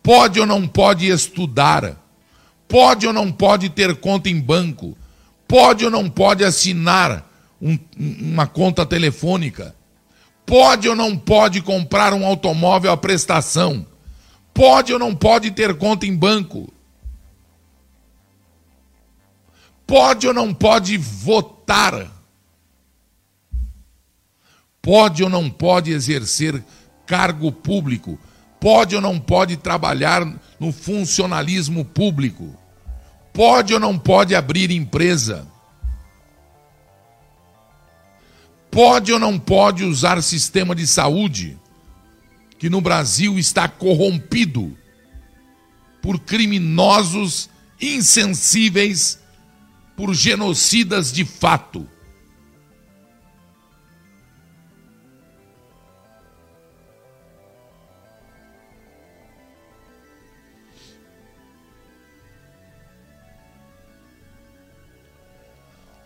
Pode 0.02 0.40
ou 0.40 0.46
não 0.46 0.66
pode 0.66 1.08
estudar? 1.08 1.96
Pode 2.66 3.06
ou 3.06 3.12
não 3.12 3.30
pode 3.30 3.68
ter 3.68 3.96
conta 3.96 4.28
em 4.28 4.40
banco? 4.40 4.96
Pode 5.46 5.84
ou 5.84 5.90
não 5.90 6.08
pode 6.08 6.44
assinar 6.44 7.28
um, 7.60 7.78
uma 7.98 8.46
conta 8.46 8.86
telefônica? 8.86 9.74
Pode 10.46 10.88
ou 10.88 10.96
não 10.96 11.16
pode 11.16 11.60
comprar 11.60 12.12
um 12.12 12.24
automóvel 12.24 12.92
à 12.92 12.96
prestação? 12.96 13.86
Pode 14.54 14.92
ou 14.92 14.98
não 14.98 15.14
pode 15.14 15.50
ter 15.50 15.76
conta 15.76 16.06
em 16.06 16.16
banco? 16.16 16.72
Pode 19.86 20.26
ou 20.26 20.34
não 20.34 20.54
pode 20.54 20.96
votar? 20.96 22.10
Pode 24.80 25.22
ou 25.22 25.28
não 25.28 25.50
pode 25.50 25.90
exercer 25.90 26.64
cargo 27.06 27.52
público? 27.52 28.18
Pode 28.60 28.94
ou 28.94 29.00
não 29.00 29.18
pode 29.18 29.56
trabalhar 29.56 30.24
no 30.58 30.70
funcionalismo 30.70 31.84
público, 31.84 32.54
pode 33.32 33.72
ou 33.72 33.80
não 33.80 33.98
pode 33.98 34.34
abrir 34.34 34.70
empresa, 34.70 35.46
pode 38.70 39.12
ou 39.12 39.18
não 39.18 39.38
pode 39.38 39.84
usar 39.84 40.22
sistema 40.22 40.74
de 40.74 40.86
saúde, 40.86 41.58
que 42.58 42.68
no 42.68 42.80
Brasil 42.80 43.38
está 43.38 43.66
corrompido 43.66 44.76
por 46.02 46.20
criminosos 46.20 47.48
insensíveis, 47.80 49.18
por 49.96 50.14
genocidas 50.14 51.10
de 51.10 51.24
fato. 51.24 51.88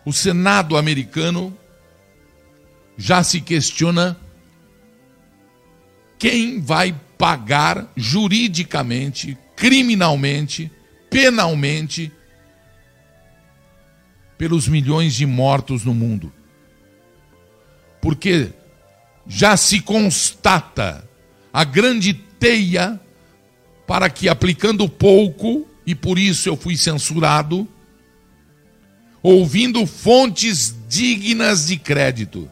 O 0.05 0.13
Senado 0.13 0.77
americano 0.77 1.57
já 2.97 3.23
se 3.23 3.41
questiona 3.41 4.17
quem 6.19 6.61
vai 6.61 6.95
pagar 7.19 7.91
juridicamente, 7.97 9.37
criminalmente, 9.57 10.71
penalmente 11.11 12.13
pelos 14.37 14.69
milhões 14.69 15.15
de 15.15 15.27
mortos 15.27 15.85
no 15.85 15.95
mundo. 15.95 16.33
Porque 18.01 18.53
já 19.27 19.57
se 19.57 19.81
constata 19.81 21.09
a 21.53 21.65
grande 21.65 22.13
teia 22.13 23.01
para 23.87 24.11
que, 24.11 24.29
aplicando 24.29 24.89
pouco, 24.89 25.69
e 25.87 25.95
por 25.95 26.19
isso 26.19 26.49
eu 26.49 26.57
fui 26.57 26.77
censurado, 26.77 27.69
ouvindo 29.27 29.87
fontes 29.87 30.77
dignas 30.87 31.69
de 31.69 31.79
crédito, 31.79 32.51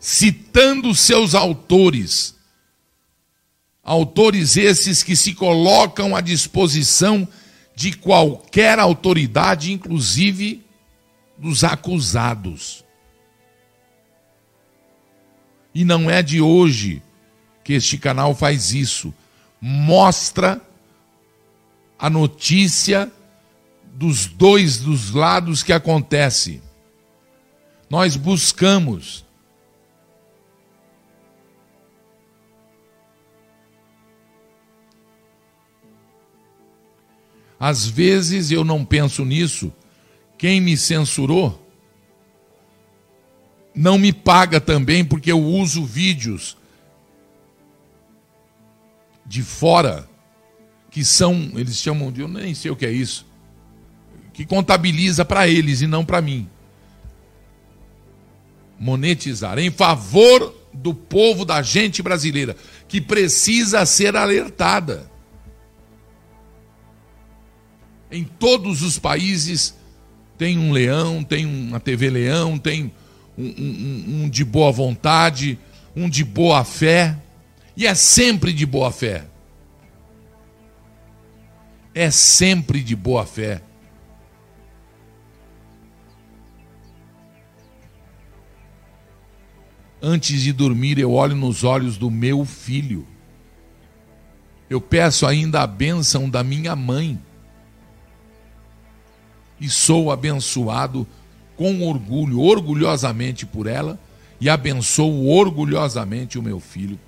citando 0.00 0.92
seus 0.96 1.32
autores, 1.32 2.34
autores 3.84 4.56
esses 4.56 5.04
que 5.04 5.14
se 5.14 5.32
colocam 5.32 6.16
à 6.16 6.20
disposição 6.20 7.28
de 7.72 7.92
qualquer 7.92 8.80
autoridade, 8.80 9.72
inclusive 9.72 10.66
dos 11.38 11.62
acusados. 11.62 12.84
E 15.72 15.84
não 15.84 16.10
é 16.10 16.20
de 16.20 16.40
hoje 16.40 17.00
que 17.62 17.74
este 17.74 17.96
canal 17.96 18.34
faz 18.34 18.74
isso. 18.74 19.14
Mostra 19.60 20.60
a 21.96 22.10
notícia 22.10 23.12
dos 23.92 24.26
dois 24.26 24.78
dos 24.78 25.10
lados 25.10 25.62
que 25.62 25.72
acontece. 25.72 26.62
Nós 27.88 28.16
buscamos 28.16 29.24
Às 37.60 37.86
vezes 37.86 38.50
eu 38.50 38.64
não 38.64 38.86
penso 38.86 39.22
nisso. 39.22 39.70
Quem 40.38 40.62
me 40.62 40.78
censurou 40.78 41.62
não 43.74 43.98
me 43.98 44.14
paga 44.14 44.58
também 44.58 45.04
porque 45.04 45.30
eu 45.30 45.38
uso 45.38 45.84
vídeos 45.84 46.56
de 49.26 49.42
fora 49.42 50.08
que 50.90 51.04
são, 51.04 51.52
eles 51.54 51.76
chamam 51.76 52.10
de, 52.10 52.22
eu 52.22 52.28
nem 52.28 52.54
sei 52.54 52.70
o 52.70 52.76
que 52.76 52.86
é 52.86 52.90
isso 52.90 53.29
que 54.40 54.46
contabiliza 54.46 55.22
para 55.22 55.46
eles 55.46 55.82
e 55.82 55.86
não 55.86 56.02
para 56.02 56.22
mim. 56.22 56.48
Monetizar 58.78 59.58
em 59.58 59.70
favor 59.70 60.56
do 60.72 60.94
povo, 60.94 61.44
da 61.44 61.60
gente 61.60 62.02
brasileira, 62.02 62.56
que 62.88 63.02
precisa 63.02 63.84
ser 63.84 64.16
alertada. 64.16 65.10
Em 68.10 68.24
todos 68.24 68.80
os 68.80 68.98
países 68.98 69.76
tem 70.38 70.58
um 70.58 70.72
leão, 70.72 71.22
tem 71.22 71.44
uma 71.44 71.78
TV 71.78 72.08
Leão, 72.08 72.56
tem 72.56 72.90
um, 73.36 73.44
um, 73.44 74.04
um 74.22 74.28
de 74.30 74.42
boa 74.42 74.72
vontade, 74.72 75.58
um 75.94 76.08
de 76.08 76.24
boa 76.24 76.64
fé, 76.64 77.14
e 77.76 77.86
é 77.86 77.94
sempre 77.94 78.54
de 78.54 78.64
boa 78.64 78.90
fé. 78.90 79.26
É 81.94 82.10
sempre 82.10 82.82
de 82.82 82.96
boa 82.96 83.26
fé. 83.26 83.64
Antes 90.02 90.42
de 90.42 90.52
dormir, 90.52 90.98
eu 90.98 91.12
olho 91.12 91.36
nos 91.36 91.62
olhos 91.64 91.98
do 91.98 92.10
meu 92.10 92.44
filho. 92.44 93.06
Eu 94.68 94.80
peço 94.80 95.26
ainda 95.26 95.62
a 95.62 95.66
bênção 95.66 96.28
da 96.28 96.42
minha 96.42 96.74
mãe. 96.74 97.20
E 99.60 99.68
sou 99.68 100.10
abençoado 100.10 101.06
com 101.56 101.82
orgulho, 101.86 102.40
orgulhosamente 102.40 103.44
por 103.44 103.66
ela, 103.66 104.00
e 104.40 104.48
abençoo 104.48 105.26
orgulhosamente 105.26 106.38
o 106.38 106.42
meu 106.42 106.58
filho, 106.58 106.98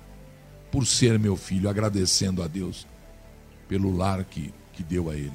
por 0.71 0.85
ser 0.85 1.17
meu 1.17 1.35
filho, 1.35 1.67
agradecendo 1.67 2.43
a 2.43 2.47
Deus 2.47 2.85
pelo 3.67 3.95
lar 3.95 4.23
que, 4.23 4.53
que 4.71 4.83
deu 4.83 5.09
a 5.09 5.15
ele. 5.15 5.33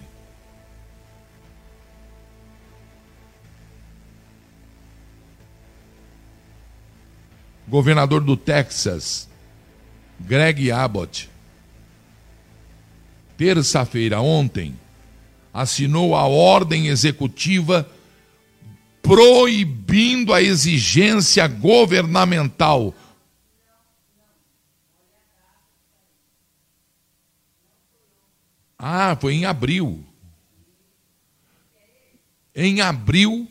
Governador 7.69 8.23
do 8.23 8.37
Texas, 8.37 9.29
Greg 10.19 10.71
Abbott, 10.71 11.29
terça-feira, 13.37 14.21
ontem, 14.21 14.79
assinou 15.53 16.17
a 16.17 16.27
ordem 16.27 16.87
executiva 16.87 17.89
proibindo 19.03 20.33
a 20.33 20.43
exigência 20.43 21.47
governamental. 21.47 22.95
Ah, 28.79 29.17
foi 29.21 29.35
em 29.35 29.45
abril. 29.45 30.05
Em 32.55 32.81
abril, 32.81 33.49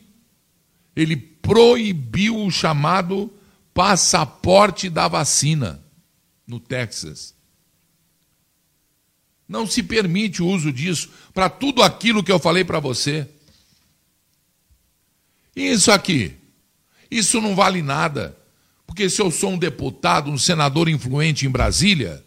ele 0.95 1.15
proibiu 1.15 2.43
o 2.43 2.51
chamado 2.51 3.31
passaporte 3.77 4.89
da 4.89 5.07
vacina 5.07 5.79
no 6.47 6.59
Texas. 6.59 7.35
Não 9.47 9.67
se 9.67 9.83
permite 9.83 10.41
o 10.41 10.47
uso 10.47 10.73
disso 10.73 11.11
para 11.31 11.47
tudo 11.47 11.83
aquilo 11.83 12.23
que 12.23 12.31
eu 12.31 12.39
falei 12.39 12.63
para 12.63 12.79
você. 12.79 13.29
Isso 15.55 15.91
aqui? 15.91 16.33
Isso 17.11 17.39
não 17.39 17.53
vale 17.53 17.83
nada. 17.83 18.35
Porque 18.87 19.11
se 19.11 19.21
eu 19.21 19.29
sou 19.29 19.51
um 19.51 19.57
deputado, 19.59 20.31
um 20.31 20.39
senador 20.39 20.89
influente 20.89 21.45
em 21.45 21.49
Brasília, 21.51 22.25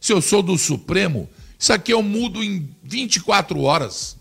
se 0.00 0.12
eu 0.12 0.20
sou 0.20 0.42
do 0.42 0.58
Supremo, 0.58 1.30
isso 1.56 1.72
aqui 1.72 1.92
eu 1.92 2.02
mudo 2.02 2.42
em 2.42 2.68
24 2.82 3.60
horas. 3.60 4.16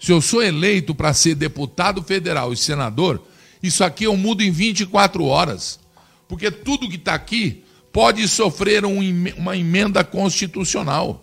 Se 0.00 0.10
eu 0.10 0.22
sou 0.22 0.42
eleito 0.42 0.94
para 0.94 1.12
ser 1.12 1.34
deputado 1.34 2.02
federal 2.02 2.54
e 2.54 2.56
senador, 2.56 3.22
isso 3.62 3.84
aqui 3.84 4.04
eu 4.04 4.16
mudo 4.16 4.42
em 4.42 4.50
24 4.50 5.22
horas. 5.24 5.78
Porque 6.26 6.50
tudo 6.50 6.88
que 6.88 6.96
está 6.96 7.12
aqui 7.12 7.62
pode 7.92 8.26
sofrer 8.26 8.86
um, 8.86 8.98
uma 9.36 9.58
emenda 9.58 10.02
constitucional. 10.02 11.22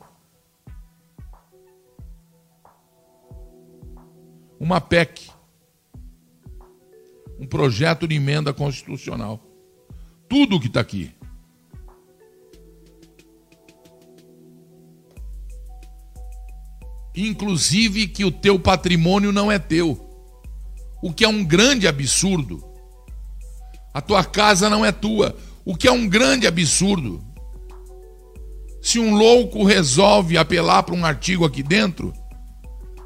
Uma 4.59 4.79
PEC. 4.79 5.31
Um 7.39 7.47
projeto 7.47 8.07
de 8.07 8.15
emenda 8.15 8.53
constitucional. 8.53 9.41
Tudo 10.29 10.59
que 10.59 10.67
está 10.67 10.81
aqui. 10.81 11.16
Inclusive 17.17 18.07
que 18.07 18.23
o 18.23 18.31
teu 18.31 18.59
patrimônio 18.59 19.31
não 19.31 19.51
é 19.51 19.57
teu, 19.57 19.99
o 21.01 21.11
que 21.11 21.25
é 21.25 21.27
um 21.27 21.43
grande 21.43 21.87
absurdo. 21.87 22.63
A 23.91 23.99
tua 23.99 24.23
casa 24.23 24.69
não 24.69 24.85
é 24.85 24.91
tua, 24.91 25.35
o 25.65 25.75
que 25.75 25.87
é 25.87 25.91
um 25.91 26.07
grande 26.07 26.45
absurdo. 26.45 27.23
Se 28.81 28.99
um 28.99 29.15
louco 29.15 29.63
resolve 29.63 30.37
apelar 30.37 30.83
para 30.83 30.93
um 30.93 31.03
artigo 31.03 31.43
aqui 31.43 31.63
dentro, 31.63 32.13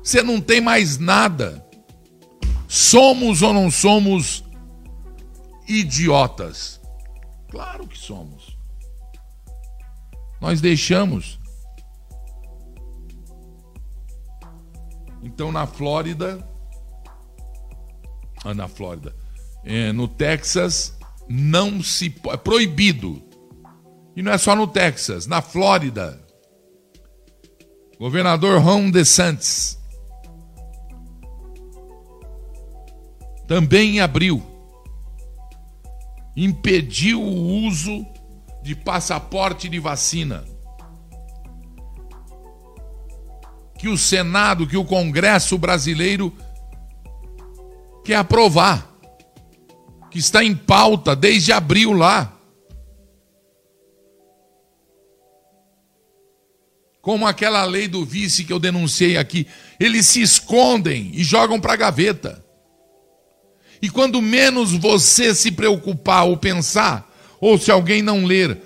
você 0.04 0.22
não 0.22 0.42
tem 0.42 0.60
mais 0.60 0.98
nada. 0.98 1.66
Somos 2.68 3.42
ou 3.42 3.54
não 3.54 3.72
somos 3.72 4.44
idiotas? 5.68 6.82
Claro 7.50 7.88
que 7.88 7.98
somos. 7.98 8.58
Nós 10.42 10.60
deixamos 10.60 11.41
Então, 15.24 15.52
na 15.52 15.68
Flórida, 15.68 16.46
ah, 18.44 18.54
na 18.54 18.68
Flórida, 18.68 19.16
é, 19.64 19.92
no 19.92 20.08
Texas, 20.08 20.98
não 21.30 21.82
se 21.84 22.14
é 22.30 22.38
proibido. 22.38 23.22
E 24.16 24.22
não 24.22 24.32
é 24.32 24.38
só 24.38 24.56
no 24.56 24.68
Texas, 24.68 25.28
na 25.28 25.42
Flórida. 25.42 26.20
Governador 28.00 28.60
Ron 28.60 28.90
DeSantis 28.90 29.80
também 33.52 33.98
em 33.98 34.00
abril 34.00 34.42
impediu 36.38 37.22
o 37.22 37.66
uso 37.68 38.06
de 38.64 38.74
passaporte 38.74 39.68
de 39.68 39.78
vacina 39.78 40.46
que 43.82 43.90
o 43.90 43.98
Senado, 43.98 44.68
que 44.68 44.78
o 44.78 44.86
Congresso 44.86 45.58
brasileiro 45.58 46.32
quer 48.06 48.14
aprovar, 48.14 48.96
que 50.12 50.20
está 50.20 50.44
em 50.44 50.56
pauta 50.56 51.16
desde 51.16 51.52
abril 51.52 51.92
lá. 51.92 52.32
Como 57.02 57.26
aquela 57.26 57.66
lei 57.66 57.88
do 57.88 58.06
vice 58.06 58.44
que 58.44 58.54
eu 58.54 58.60
denunciei 58.60 59.18
aqui, 59.18 59.48
eles 59.80 60.06
se 60.06 60.22
escondem 60.22 61.10
e 61.16 61.24
jogam 61.24 61.60
para 61.60 61.74
a 61.74 61.78
gaveta. 61.78 62.46
E 63.82 63.90
quando 63.90 64.22
menos 64.22 64.74
você 64.74 65.34
se 65.34 65.52
preocupar 65.52 66.26
ou 66.26 66.38
pensar, 66.38 67.12
ou 67.40 67.58
se 67.58 67.72
alguém 67.72 68.04
não 68.04 68.26
ler 68.26 68.62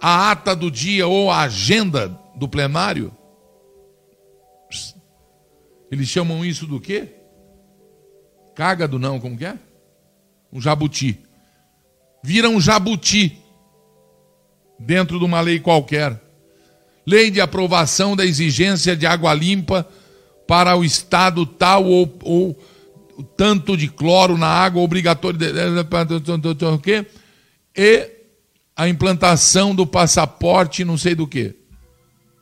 a 0.00 0.30
ata 0.30 0.56
do 0.56 0.70
dia 0.70 1.06
ou 1.06 1.30
a 1.30 1.42
agenda 1.42 2.18
do 2.34 2.48
plenário, 2.48 3.14
eles 5.90 6.08
chamam 6.08 6.44
isso 6.44 6.66
do 6.66 6.80
quê? 6.80 7.08
Cágado 8.54 8.98
não, 8.98 9.20
como 9.20 9.36
que 9.36 9.44
é? 9.44 9.58
Um 10.52 10.60
jabuti. 10.60 11.18
Vira 12.22 12.48
um 12.48 12.60
jabuti 12.60 13.38
dentro 14.78 15.18
de 15.18 15.24
uma 15.24 15.40
lei 15.40 15.60
qualquer. 15.60 16.20
Lei 17.06 17.30
de 17.30 17.40
aprovação 17.40 18.16
da 18.16 18.24
exigência 18.24 18.96
de 18.96 19.06
água 19.06 19.32
limpa 19.32 19.88
para 20.46 20.76
o 20.76 20.84
estado 20.84 21.44
tal 21.44 21.84
ou, 21.84 22.18
ou 22.22 22.58
tanto 23.36 23.76
de 23.76 23.88
cloro 23.88 24.36
na 24.36 24.48
água 24.48 24.82
obrigatório 24.82 25.38
de, 25.38 25.46
e 27.76 28.10
a 28.74 28.88
implantação 28.88 29.74
do 29.74 29.86
passaporte 29.86 30.84
não 30.84 30.98
sei 30.98 31.14
do 31.14 31.26
que 31.26 31.54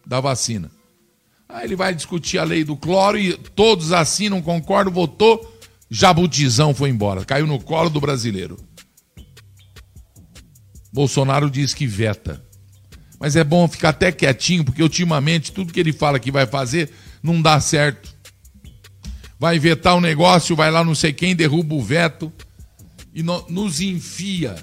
da 0.06 0.20
vacina. 0.20 0.70
Aí 1.54 1.66
ele 1.66 1.76
vai 1.76 1.94
discutir 1.94 2.36
a 2.36 2.42
lei 2.42 2.64
do 2.64 2.76
cloro 2.76 3.16
e 3.16 3.32
todos 3.32 3.92
assinam, 3.92 4.42
concordam, 4.42 4.92
votou, 4.92 5.56
Jabutizão 5.88 6.74
foi 6.74 6.90
embora, 6.90 7.24
caiu 7.24 7.46
no 7.46 7.60
colo 7.60 7.88
do 7.88 8.00
brasileiro. 8.00 8.58
Bolsonaro 10.92 11.48
diz 11.48 11.72
que 11.72 11.86
veta. 11.86 12.44
Mas 13.20 13.36
é 13.36 13.44
bom 13.44 13.68
ficar 13.68 13.90
até 13.90 14.10
quietinho, 14.10 14.64
porque 14.64 14.82
ultimamente 14.82 15.52
tudo 15.52 15.72
que 15.72 15.78
ele 15.78 15.92
fala 15.92 16.18
que 16.18 16.32
vai 16.32 16.44
fazer 16.44 16.90
não 17.22 17.40
dá 17.40 17.60
certo. 17.60 18.12
Vai 19.38 19.56
vetar 19.60 19.94
o 19.94 19.98
um 19.98 20.00
negócio, 20.00 20.56
vai 20.56 20.72
lá 20.72 20.82
não 20.82 20.94
sei 20.94 21.12
quem, 21.12 21.36
derruba 21.36 21.76
o 21.76 21.82
veto 21.82 22.32
e 23.14 23.22
no, 23.22 23.46
nos 23.48 23.80
enfia. 23.80 24.56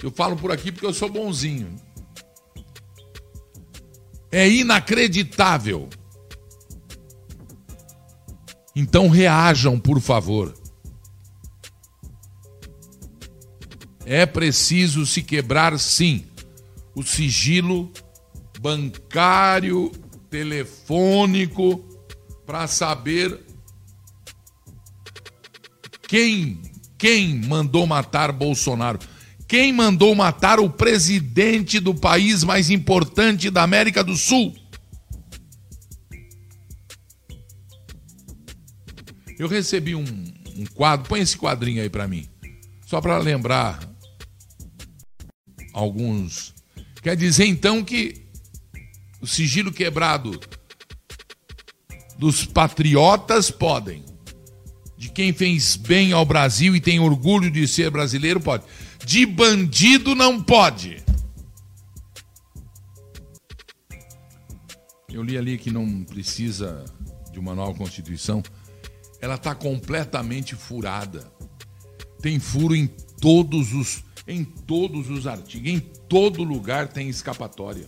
Eu 0.00 0.12
falo 0.12 0.36
por 0.36 0.52
aqui 0.52 0.70
porque 0.70 0.86
eu 0.86 0.94
sou 0.94 1.08
bonzinho. 1.08 1.74
É 4.30 4.48
inacreditável. 4.48 5.88
Então 8.74 9.08
reajam, 9.08 9.78
por 9.78 10.00
favor. 10.00 10.54
É 14.04 14.24
preciso 14.24 15.04
se 15.04 15.22
quebrar, 15.22 15.78
sim, 15.78 16.24
o 16.94 17.02
sigilo 17.02 17.92
bancário, 18.60 19.90
telefônico, 20.30 21.84
para 22.46 22.66
saber 22.66 23.38
quem, 26.06 26.62
quem 26.96 27.34
mandou 27.34 27.86
matar 27.86 28.32
Bolsonaro. 28.32 28.98
Quem 29.48 29.72
mandou 29.72 30.14
matar 30.14 30.60
o 30.60 30.68
presidente 30.68 31.80
do 31.80 31.94
país 31.94 32.44
mais 32.44 32.68
importante 32.68 33.48
da 33.48 33.62
América 33.62 34.04
do 34.04 34.14
Sul? 34.14 34.54
Eu 39.38 39.48
recebi 39.48 39.94
um, 39.94 40.04
um 40.54 40.66
quadro, 40.74 41.08
põe 41.08 41.20
esse 41.20 41.38
quadrinho 41.38 41.80
aí 41.80 41.88
para 41.88 42.06
mim, 42.06 42.28
só 42.86 43.00
para 43.00 43.16
lembrar 43.16 43.80
alguns. 45.72 46.54
Quer 47.02 47.16
dizer 47.16 47.46
então 47.46 47.82
que 47.82 48.26
o 49.18 49.26
sigilo 49.26 49.72
quebrado 49.72 50.38
dos 52.18 52.44
patriotas 52.44 53.50
podem, 53.50 54.04
de 54.98 55.08
quem 55.08 55.32
fez 55.32 55.76
bem 55.76 56.12
ao 56.12 56.26
Brasil 56.26 56.76
e 56.76 56.80
tem 56.80 57.00
orgulho 57.00 57.50
de 57.50 57.66
ser 57.66 57.90
brasileiro 57.90 58.40
pode, 58.40 58.64
de 59.08 59.24
bandido 59.24 60.14
não 60.14 60.38
pode. 60.38 61.02
Eu 65.10 65.22
li 65.22 65.38
ali 65.38 65.56
que 65.56 65.70
não 65.70 66.04
precisa 66.04 66.84
de 67.32 67.38
uma 67.38 67.54
nova 67.54 67.72
constituição 67.72 68.42
ela 69.18 69.36
está 69.36 69.54
completamente 69.54 70.54
furada. 70.54 71.32
Tem 72.20 72.38
furo 72.38 72.76
em 72.76 72.86
todos 72.86 73.72
os 73.72 74.04
em 74.26 74.44
todos 74.44 75.08
os 75.08 75.26
artigos, 75.26 75.70
em 75.70 75.80
todo 75.80 76.44
lugar 76.44 76.88
tem 76.88 77.08
escapatória. 77.08 77.86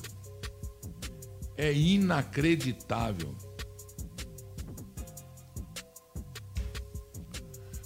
É 1.54 1.70
inacreditável. 1.70 3.36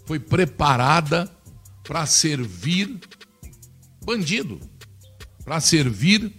Foi 0.07 0.21
preparada 0.21 1.29
para 1.83 2.07
servir 2.07 3.01
bandido, 4.05 4.61
para 5.45 5.61
servir 5.61 6.33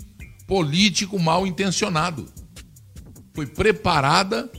político 0.47 1.19
mal 1.19 1.45
intencionado. 1.45 2.31
Foi 3.33 3.45
preparada 3.45 4.49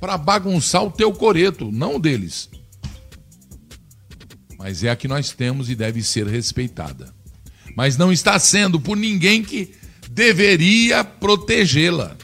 para 0.00 0.16
bagunçar 0.16 0.82
o 0.82 0.90
teu 0.90 1.12
coreto, 1.12 1.70
não 1.70 1.96
o 1.96 1.98
deles. 1.98 2.50
Mas 4.58 4.82
é 4.82 4.90
a 4.90 4.96
que 4.96 5.06
nós 5.06 5.30
temos 5.30 5.70
e 5.70 5.74
deve 5.74 6.02
ser 6.02 6.26
respeitada. 6.26 7.14
Mas 7.76 7.96
não 7.96 8.12
está 8.12 8.38
sendo 8.38 8.80
por 8.80 8.96
ninguém 8.96 9.42
que 9.42 9.74
deveria 10.10 11.04
protegê-la. 11.04 12.16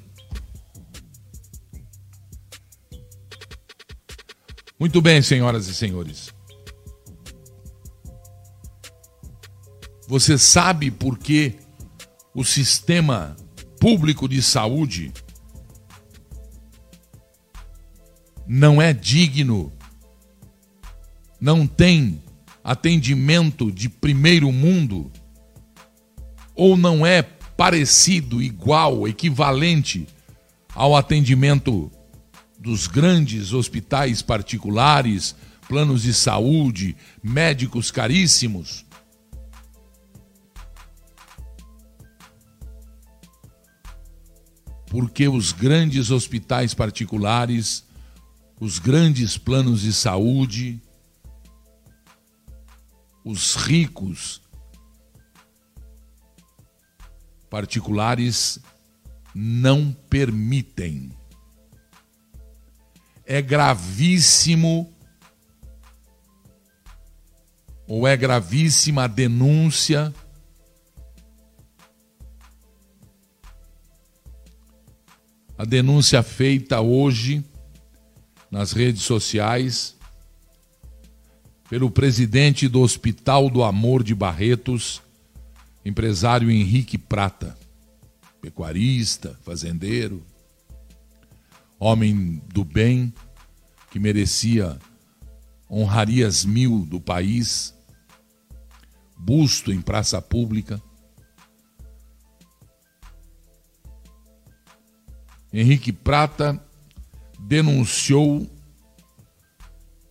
Muito 4.78 5.00
bem, 5.00 5.22
senhoras 5.22 5.68
e 5.68 5.74
senhores. 5.74 6.33
Você 10.06 10.36
sabe 10.36 10.90
por 10.90 11.18
que 11.18 11.54
o 12.34 12.44
sistema 12.44 13.36
público 13.80 14.28
de 14.28 14.42
saúde 14.42 15.12
não 18.46 18.80
é 18.80 18.92
digno, 18.92 19.72
não 21.40 21.66
tem 21.66 22.22
atendimento 22.62 23.70
de 23.70 23.88
primeiro 23.88 24.50
mundo, 24.52 25.10
ou 26.54 26.76
não 26.76 27.04
é 27.04 27.22
parecido, 27.22 28.42
igual, 28.42 29.06
equivalente 29.08 30.06
ao 30.74 30.96
atendimento 30.96 31.90
dos 32.58 32.86
grandes 32.86 33.52
hospitais 33.52 34.22
particulares, 34.22 35.34
planos 35.68 36.02
de 36.02 36.12
saúde, 36.12 36.96
médicos 37.22 37.90
caríssimos. 37.90 38.83
Porque 44.94 45.26
os 45.26 45.50
grandes 45.50 46.12
hospitais 46.12 46.72
particulares 46.72 47.82
os 48.60 48.78
grandes 48.78 49.36
planos 49.36 49.80
de 49.80 49.92
saúde, 49.92 50.80
os 53.24 53.56
ricos 53.56 54.40
particulares 57.50 58.60
não 59.34 59.92
permitem. 60.08 61.10
É 63.26 63.42
gravíssimo 63.42 64.94
ou 67.88 68.06
é 68.06 68.16
gravíssima 68.16 69.04
a 69.04 69.08
denúncia 69.08 70.14
a 75.56 75.64
denúncia 75.64 76.22
feita 76.22 76.80
hoje 76.80 77.44
nas 78.50 78.72
redes 78.72 79.02
sociais 79.02 79.96
pelo 81.68 81.90
presidente 81.90 82.68
do 82.68 82.80
Hospital 82.80 83.48
do 83.48 83.62
Amor 83.62 84.02
de 84.02 84.14
Barretos, 84.14 85.00
empresário 85.84 86.50
Henrique 86.50 86.98
Prata, 86.98 87.56
pecuarista, 88.40 89.38
fazendeiro, 89.42 90.22
homem 91.78 92.42
do 92.52 92.64
bem 92.64 93.12
que 93.90 93.98
merecia 93.98 94.78
honrarias 95.70 96.44
mil 96.44 96.84
do 96.84 97.00
país, 97.00 97.74
busto 99.16 99.72
em 99.72 99.80
praça 99.80 100.20
pública. 100.20 100.82
Henrique 105.56 105.92
Prata 105.92 106.60
denunciou 107.38 108.50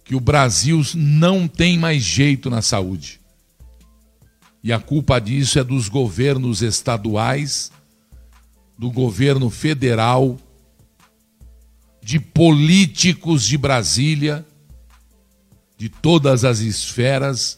que 0.06 0.16
o 0.16 0.22
Brasil 0.22 0.82
não 0.96 1.50
tem 1.50 1.78
mais 1.78 2.02
jeito 2.02 2.50
na 2.50 2.62
saúde. 2.62 3.20
E 4.64 4.72
a 4.72 4.80
culpa 4.80 5.20
disso 5.20 5.60
é 5.60 5.64
dos 5.64 5.90
governos 5.90 6.62
estaduais, 6.62 7.74
do 8.80 8.90
governo 8.90 9.50
federal, 9.50 10.40
de 12.02 12.22
políticos 12.22 13.44
de 13.44 13.58
Brasília, 13.58 14.46
de 15.78 15.90
todas 15.90 16.46
as 16.46 16.60
esferas 16.60 17.58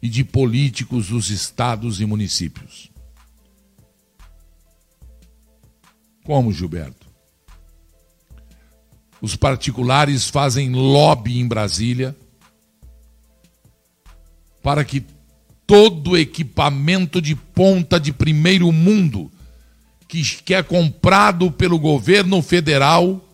e 0.00 0.08
de 0.08 0.24
políticos 0.24 1.08
dos 1.08 1.28
estados 1.28 2.00
e 2.00 2.06
municípios. 2.06 2.91
Como, 6.24 6.52
Gilberto? 6.52 7.06
Os 9.20 9.36
particulares 9.36 10.28
fazem 10.28 10.70
lobby 10.70 11.38
em 11.38 11.46
Brasília 11.46 12.16
para 14.62 14.84
que 14.84 15.04
todo 15.66 16.16
equipamento 16.16 17.20
de 17.20 17.34
ponta 17.34 17.98
de 17.98 18.12
primeiro 18.12 18.70
mundo 18.70 19.30
que, 20.06 20.52
é 20.52 20.62
comprado 20.62 21.50
pelo 21.50 21.78
governo 21.78 22.42
federal 22.42 23.24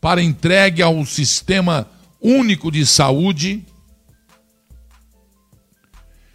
para 0.00 0.22
entregue 0.22 0.82
ao 0.82 1.04
sistema 1.06 1.88
único 2.20 2.70
de 2.70 2.84
saúde 2.84 3.64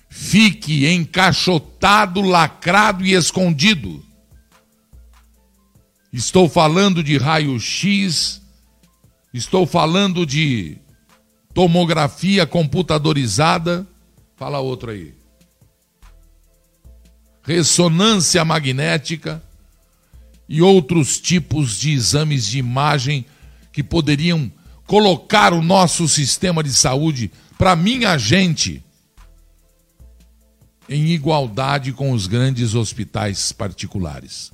fique 0.09 0.91
encaixotado, 0.91 2.21
lacrado 2.21 3.05
e 3.05 3.13
escondido 3.13 4.03
Estou 6.11 6.49
falando 6.49 7.01
de 7.01 7.17
raio-x, 7.17 8.41
estou 9.33 9.65
falando 9.65 10.25
de 10.25 10.77
tomografia 11.53 12.45
computadorizada. 12.45 13.87
Fala 14.35 14.59
outro 14.59 14.91
aí. 14.91 15.13
Ressonância 17.43 18.43
magnética 18.43 19.41
e 20.49 20.61
outros 20.61 21.19
tipos 21.19 21.79
de 21.79 21.91
exames 21.91 22.45
de 22.45 22.57
imagem 22.57 23.25
que 23.71 23.81
poderiam 23.81 24.51
colocar 24.85 25.53
o 25.53 25.61
nosso 25.61 26.09
sistema 26.09 26.61
de 26.61 26.73
saúde 26.73 27.31
para 27.57 27.73
minha 27.73 28.17
gente 28.17 28.83
em 30.89 31.07
igualdade 31.07 31.93
com 31.93 32.11
os 32.11 32.27
grandes 32.27 32.75
hospitais 32.75 33.53
particulares. 33.53 34.51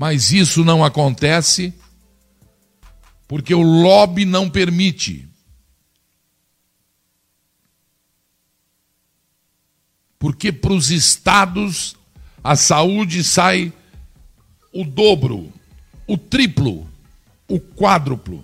Mas 0.00 0.32
isso 0.32 0.64
não 0.64 0.82
acontece 0.82 1.74
porque 3.28 3.54
o 3.54 3.60
lobby 3.60 4.24
não 4.24 4.48
permite. 4.48 5.28
Porque 10.18 10.50
para 10.50 10.72
os 10.72 10.90
estados 10.90 11.94
a 12.42 12.56
saúde 12.56 13.22
sai 13.22 13.74
o 14.72 14.86
dobro, 14.86 15.52
o 16.06 16.16
triplo, 16.16 16.88
o 17.46 17.60
quádruplo 17.60 18.42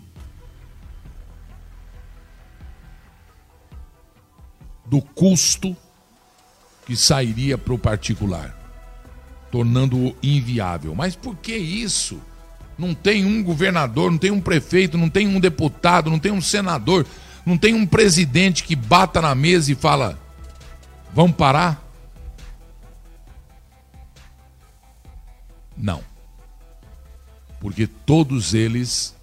do 4.84 5.00
custo 5.00 5.74
que 6.84 6.94
sairia 6.94 7.56
para 7.56 7.72
o 7.72 7.78
particular, 7.78 8.55
tornando-o 9.56 10.14
inviável. 10.22 10.94
Mas 10.94 11.16
por 11.16 11.34
que 11.34 11.56
isso? 11.56 12.20
Não 12.76 12.92
tem 12.92 13.24
um 13.24 13.42
governador, 13.42 14.10
não 14.10 14.18
tem 14.18 14.30
um 14.30 14.40
prefeito, 14.40 14.98
não 14.98 15.08
tem 15.08 15.26
um 15.26 15.40
deputado, 15.40 16.10
não 16.10 16.18
tem 16.18 16.30
um 16.30 16.42
senador, 16.42 17.06
não 17.46 17.56
tem 17.56 17.72
um 17.72 17.86
presidente 17.86 18.62
que 18.64 18.76
bata 18.76 19.22
na 19.22 19.34
mesa 19.34 19.72
e 19.72 19.74
fala: 19.74 20.20
vamos 21.14 21.36
parar? 21.36 21.82
Não. 25.74 26.02
Porque 27.58 27.86
todos 27.86 28.52
eles 28.52 29.16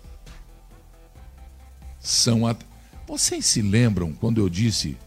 são. 2.00 2.48
At... 2.48 2.58
Vocês 3.06 3.46
se 3.46 3.62
lembram 3.62 4.14
quando 4.14 4.42
eu 4.42 4.50
disse 4.50 4.98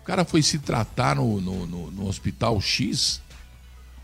o 0.00 0.04
cara 0.08 0.24
foi 0.24 0.40
se 0.40 0.58
tratar 0.58 1.16
no, 1.16 1.38
no, 1.38 1.66
no, 1.66 1.90
no 1.90 2.08
hospital 2.08 2.58
X? 2.62 3.20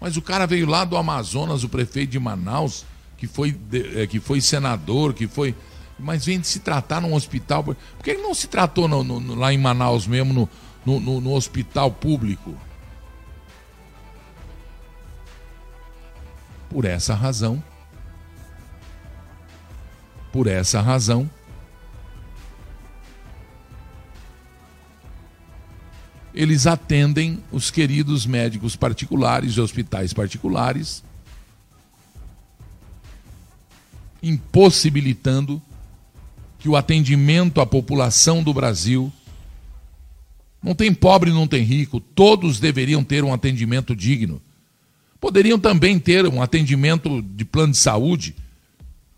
Mas 0.04 0.18
o 0.18 0.20
cara 0.20 0.46
veio 0.46 0.66
lá 0.66 0.84
do 0.84 0.98
Amazonas, 0.98 1.64
o 1.64 1.68
prefeito 1.70 2.10
de 2.10 2.18
Manaus, 2.18 2.84
que 3.16 3.26
foi, 3.26 3.58
é, 3.94 4.06
que 4.06 4.20
foi 4.20 4.38
senador, 4.38 5.14
que 5.14 5.26
foi. 5.26 5.54
Mas 5.98 6.26
vem 6.26 6.38
de 6.38 6.46
se 6.46 6.60
tratar 6.60 7.00
num 7.00 7.14
hospital. 7.14 7.64
Por 7.64 7.74
que 8.02 8.10
ele 8.10 8.20
não 8.20 8.34
se 8.34 8.46
tratou 8.46 8.86
no, 8.86 9.02
no, 9.02 9.34
lá 9.34 9.50
em 9.50 9.56
Manaus 9.56 10.06
mesmo, 10.06 10.46
no, 10.84 11.00
no, 11.00 11.22
no 11.22 11.32
hospital 11.32 11.90
público? 11.90 12.54
Por 16.68 16.84
essa 16.84 17.14
razão. 17.14 17.64
Por 20.30 20.46
essa 20.46 20.82
razão. 20.82 21.30
Eles 26.34 26.66
atendem 26.66 27.38
os 27.52 27.70
queridos 27.70 28.26
médicos 28.26 28.74
particulares 28.74 29.52
e 29.54 29.60
hospitais 29.60 30.12
particulares 30.12 31.02
impossibilitando 34.24 35.60
que 36.58 36.68
o 36.68 36.76
atendimento 36.76 37.60
à 37.60 37.66
população 37.66 38.42
do 38.42 38.54
Brasil 38.54 39.12
não 40.62 40.74
tem 40.74 40.94
pobre, 40.94 41.30
não 41.30 41.46
tem 41.46 41.62
rico, 41.62 42.00
todos 42.00 42.58
deveriam 42.58 43.04
ter 43.04 43.22
um 43.22 43.34
atendimento 43.34 43.94
digno. 43.94 44.40
Poderiam 45.20 45.58
também 45.58 45.98
ter 45.98 46.26
um 46.26 46.40
atendimento 46.40 47.20
de 47.20 47.44
plano 47.44 47.72
de 47.72 47.78
saúde. 47.78 48.34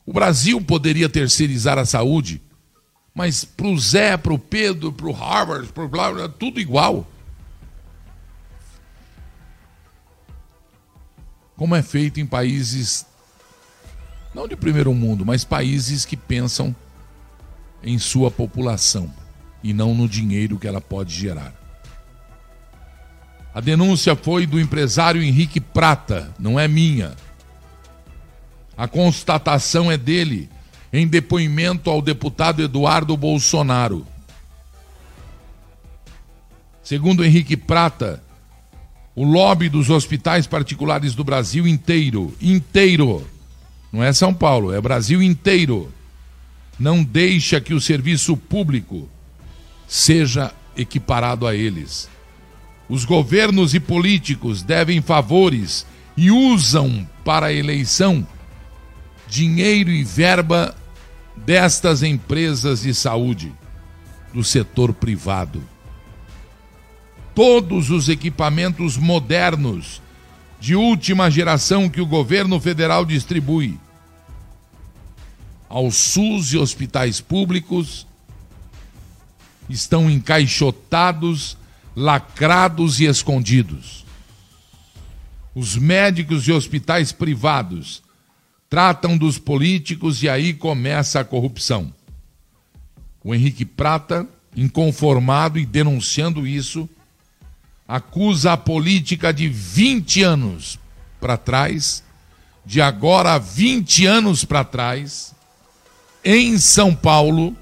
O 0.04 0.12
Brasil 0.12 0.60
poderia 0.60 1.08
terceirizar 1.08 1.78
a 1.78 1.84
saúde, 1.84 2.42
mas 3.16 3.46
para 3.46 3.66
o 3.66 3.78
Zé, 3.78 4.14
para 4.18 4.34
o 4.34 4.38
Pedro, 4.38 4.92
para 4.92 5.06
o 5.06 5.12
Harvard, 5.12 5.72
para 5.72 5.84
o 5.84 6.28
tudo 6.28 6.60
igual. 6.60 7.06
Como 11.56 11.74
é 11.74 11.82
feito 11.82 12.20
em 12.20 12.26
países 12.26 13.06
não 14.34 14.46
de 14.46 14.54
primeiro 14.54 14.92
mundo, 14.92 15.24
mas 15.24 15.44
países 15.44 16.04
que 16.04 16.14
pensam 16.14 16.76
em 17.82 17.98
sua 17.98 18.30
população 18.30 19.10
e 19.62 19.72
não 19.72 19.94
no 19.94 20.06
dinheiro 20.06 20.58
que 20.58 20.68
ela 20.68 20.80
pode 20.80 21.14
gerar. 21.14 21.54
A 23.54 23.62
denúncia 23.62 24.14
foi 24.14 24.46
do 24.46 24.60
empresário 24.60 25.22
Henrique 25.22 25.58
Prata, 25.58 26.34
não 26.38 26.60
é 26.60 26.68
minha. 26.68 27.16
A 28.76 28.86
constatação 28.86 29.90
é 29.90 29.96
dele, 29.96 30.50
em 30.92 31.06
depoimento 31.06 31.90
ao 31.90 32.00
deputado 32.00 32.62
Eduardo 32.62 33.16
Bolsonaro. 33.16 34.06
Segundo 36.82 37.24
Henrique 37.24 37.56
Prata, 37.56 38.22
o 39.14 39.24
lobby 39.24 39.68
dos 39.68 39.90
hospitais 39.90 40.46
particulares 40.46 41.14
do 41.14 41.24
Brasil 41.24 41.66
inteiro, 41.66 42.34
inteiro, 42.40 43.26
não 43.92 44.02
é 44.02 44.12
São 44.12 44.34
Paulo, 44.34 44.72
é 44.72 44.80
Brasil 44.80 45.22
inteiro. 45.22 45.92
Não 46.78 47.02
deixa 47.02 47.60
que 47.60 47.72
o 47.72 47.80
serviço 47.80 48.36
público 48.36 49.08
seja 49.88 50.52
equiparado 50.76 51.46
a 51.46 51.54
eles. 51.54 52.08
Os 52.88 53.04
governos 53.04 53.74
e 53.74 53.80
políticos 53.80 54.62
devem 54.62 55.00
favores 55.00 55.86
e 56.16 56.30
usam 56.30 57.08
para 57.24 57.46
a 57.46 57.52
eleição 57.52 58.26
dinheiro 59.28 59.90
e 59.90 60.04
verba 60.04 60.74
destas 61.36 62.02
empresas 62.02 62.82
de 62.82 62.94
saúde 62.94 63.52
do 64.32 64.42
setor 64.42 64.92
privado. 64.92 65.62
Todos 67.34 67.90
os 67.90 68.08
equipamentos 68.08 68.96
modernos 68.96 70.00
de 70.58 70.74
última 70.74 71.30
geração 71.30 71.88
que 71.88 72.00
o 72.00 72.06
governo 72.06 72.58
federal 72.58 73.04
distribui 73.04 73.78
ao 75.68 75.90
SUS 75.90 76.52
e 76.52 76.58
hospitais 76.58 77.20
públicos 77.20 78.06
estão 79.68 80.08
encaixotados, 80.10 81.56
lacrados 81.94 83.00
e 83.00 83.04
escondidos. 83.04 84.04
Os 85.54 85.76
médicos 85.76 86.46
e 86.46 86.52
hospitais 86.52 87.12
privados 87.12 88.02
tratam 88.68 89.16
dos 89.16 89.38
políticos 89.38 90.22
e 90.22 90.28
aí 90.28 90.52
começa 90.52 91.20
a 91.20 91.24
corrupção. 91.24 91.92
O 93.24 93.34
Henrique 93.34 93.64
Prata, 93.64 94.26
inconformado 94.54 95.58
e 95.58 95.66
denunciando 95.66 96.46
isso, 96.46 96.88
acusa 97.88 98.52
a 98.52 98.56
política 98.56 99.32
de 99.32 99.48
20 99.48 100.22
anos 100.22 100.78
para 101.20 101.36
trás, 101.36 102.02
de 102.64 102.80
agora 102.80 103.38
20 103.38 104.06
anos 104.06 104.44
para 104.44 104.64
trás, 104.64 105.34
em 106.24 106.58
São 106.58 106.94
Paulo 106.94 107.56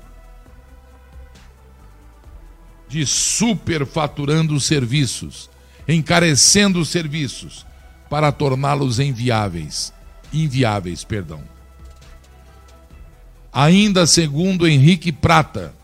de 2.94 3.06
superfaturando 3.06 4.54
os 4.54 4.64
serviços, 4.64 5.50
encarecendo 5.88 6.80
os 6.80 6.88
serviços 6.88 7.66
para 8.08 8.30
torná-los 8.30 9.00
inviáveis, 9.00 9.93
inviáveis, 10.42 11.04
perdão. 11.04 11.42
Ainda 13.52 14.06
segundo 14.06 14.66
Henrique 14.66 15.12
Prata, 15.12 15.74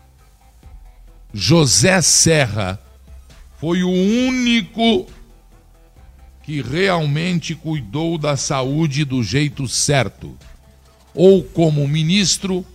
José 1.33 2.01
Serra 2.01 2.79
foi 3.57 3.83
o 3.83 3.89
único 3.89 5.07
que 6.43 6.61
realmente 6.61 7.55
cuidou 7.55 8.17
da 8.17 8.35
saúde 8.35 9.05
do 9.05 9.23
jeito 9.23 9.67
certo 9.67 10.37
ou 11.13 11.43
como 11.43 11.87
ministro, 11.87 12.65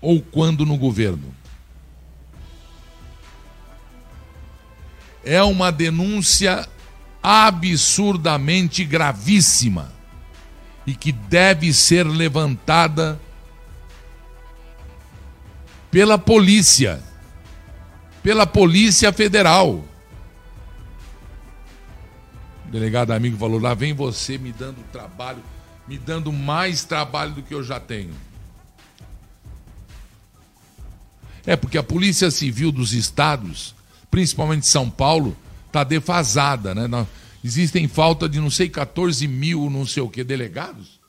ou 0.00 0.20
quando 0.20 0.66
no 0.66 0.76
governo. 0.76 1.34
É 5.24 5.42
uma 5.42 5.70
denúncia 5.70 6.68
absurdamente 7.24 8.84
gravíssima 8.84 9.90
e 10.86 10.94
que 10.94 11.10
deve 11.10 11.72
ser 11.72 12.06
levantada 12.06 13.18
pela 15.90 16.18
polícia, 16.18 17.02
pela 18.22 18.46
Polícia 18.46 19.10
Federal 19.12 19.82
delegado 22.74 23.12
amigo 23.12 23.36
falou: 23.36 23.60
lá 23.60 23.72
vem 23.72 23.94
você 23.94 24.36
me 24.36 24.52
dando 24.52 24.82
trabalho, 24.90 25.40
me 25.86 25.96
dando 25.96 26.32
mais 26.32 26.84
trabalho 26.84 27.32
do 27.32 27.42
que 27.42 27.54
eu 27.54 27.62
já 27.62 27.78
tenho. 27.78 28.12
É 31.46 31.54
porque 31.54 31.78
a 31.78 31.82
Polícia 31.84 32.32
Civil 32.32 32.72
dos 32.72 32.92
estados, 32.92 33.74
principalmente 34.10 34.66
São 34.66 34.90
Paulo, 34.90 35.36
está 35.74 35.82
defasada, 35.82 36.72
né? 36.72 37.06
Existem 37.42 37.88
falta 37.88 38.28
de 38.28 38.38
não 38.38 38.48
sei 38.48 38.68
14 38.68 39.26
mil, 39.26 39.68
não 39.68 39.84
sei 39.84 40.04
o 40.04 40.08
que, 40.08 40.22
delegados. 40.22 41.00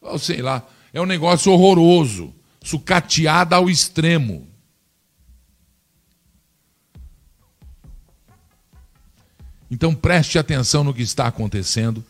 Ou 0.00 0.18
sei 0.18 0.40
lá, 0.40 0.66
é 0.94 1.00
um 1.00 1.04
negócio 1.06 1.52
horroroso, 1.52 2.34
sucateada 2.62 3.54
ao 3.54 3.68
extremo. 3.68 4.48
Então 9.70 9.94
preste 9.94 10.38
atenção 10.38 10.82
no 10.82 10.94
que 10.94 11.02
está 11.02 11.26
acontecendo. 11.26 12.02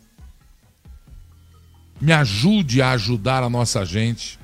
Me 2.00 2.12
ajude 2.12 2.80
a 2.80 2.92
ajudar 2.92 3.42
a 3.42 3.50
nossa 3.50 3.84
gente. 3.84 4.38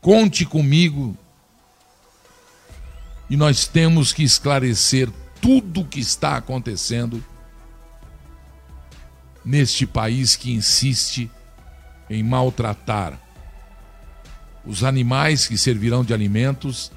Conte 0.00 0.44
comigo. 0.44 1.16
E 3.30 3.36
nós 3.36 3.66
temos 3.66 4.12
que 4.12 4.22
esclarecer 4.22 5.10
tudo 5.44 5.82
o 5.82 5.84
que 5.84 6.00
está 6.00 6.38
acontecendo 6.38 7.22
neste 9.44 9.86
país 9.86 10.36
que 10.36 10.50
insiste 10.50 11.30
em 12.08 12.22
maltratar 12.22 13.20
os 14.64 14.82
animais 14.82 15.46
que 15.46 15.58
servirão 15.58 16.02
de 16.02 16.14
alimentos 16.14 16.90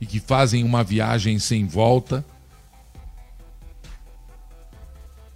e 0.00 0.06
que 0.06 0.18
fazem 0.18 0.64
uma 0.64 0.82
viagem 0.82 1.38
sem 1.38 1.66
volta, 1.66 2.24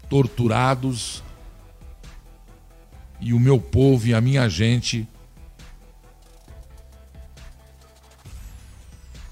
torturados, 0.08 1.22
e 3.20 3.34
o 3.34 3.38
meu 3.38 3.60
povo 3.60 4.06
e 4.06 4.14
a 4.14 4.20
minha 4.22 4.48
gente 4.48 5.06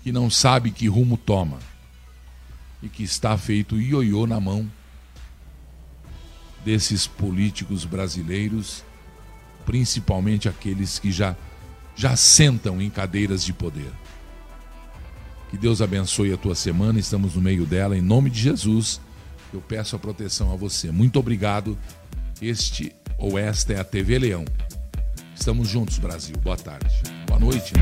que 0.02 0.12
não 0.12 0.28
sabe 0.28 0.70
que 0.70 0.86
rumo 0.88 1.16
toma 1.16 1.58
e 2.84 2.88
que 2.88 3.02
está 3.02 3.36
feito 3.38 3.80
ioiô 3.80 4.26
na 4.26 4.38
mão 4.38 4.70
desses 6.62 7.06
políticos 7.06 7.84
brasileiros, 7.86 8.84
principalmente 9.64 10.48
aqueles 10.48 10.98
que 10.98 11.10
já 11.10 11.34
já 11.96 12.16
sentam 12.16 12.82
em 12.82 12.90
cadeiras 12.90 13.44
de 13.44 13.52
poder. 13.52 13.90
Que 15.48 15.56
Deus 15.56 15.80
abençoe 15.80 16.32
a 16.32 16.36
tua 16.36 16.56
semana, 16.56 16.98
estamos 16.98 17.36
no 17.36 17.40
meio 17.40 17.64
dela, 17.64 17.96
em 17.96 18.02
nome 18.02 18.28
de 18.28 18.40
Jesus. 18.40 19.00
Eu 19.52 19.60
peço 19.60 19.94
a 19.94 19.98
proteção 19.98 20.52
a 20.52 20.56
você. 20.56 20.90
Muito 20.90 21.20
obrigado. 21.20 21.78
Este 22.42 22.92
ou 23.16 23.38
esta 23.38 23.74
é 23.74 23.78
a 23.78 23.84
TV 23.84 24.18
Leão. 24.18 24.44
Estamos 25.36 25.68
juntos, 25.68 25.98
Brasil. 25.98 26.34
Boa 26.42 26.56
tarde. 26.56 27.00
Boa 27.28 27.38
noite. 27.38 27.72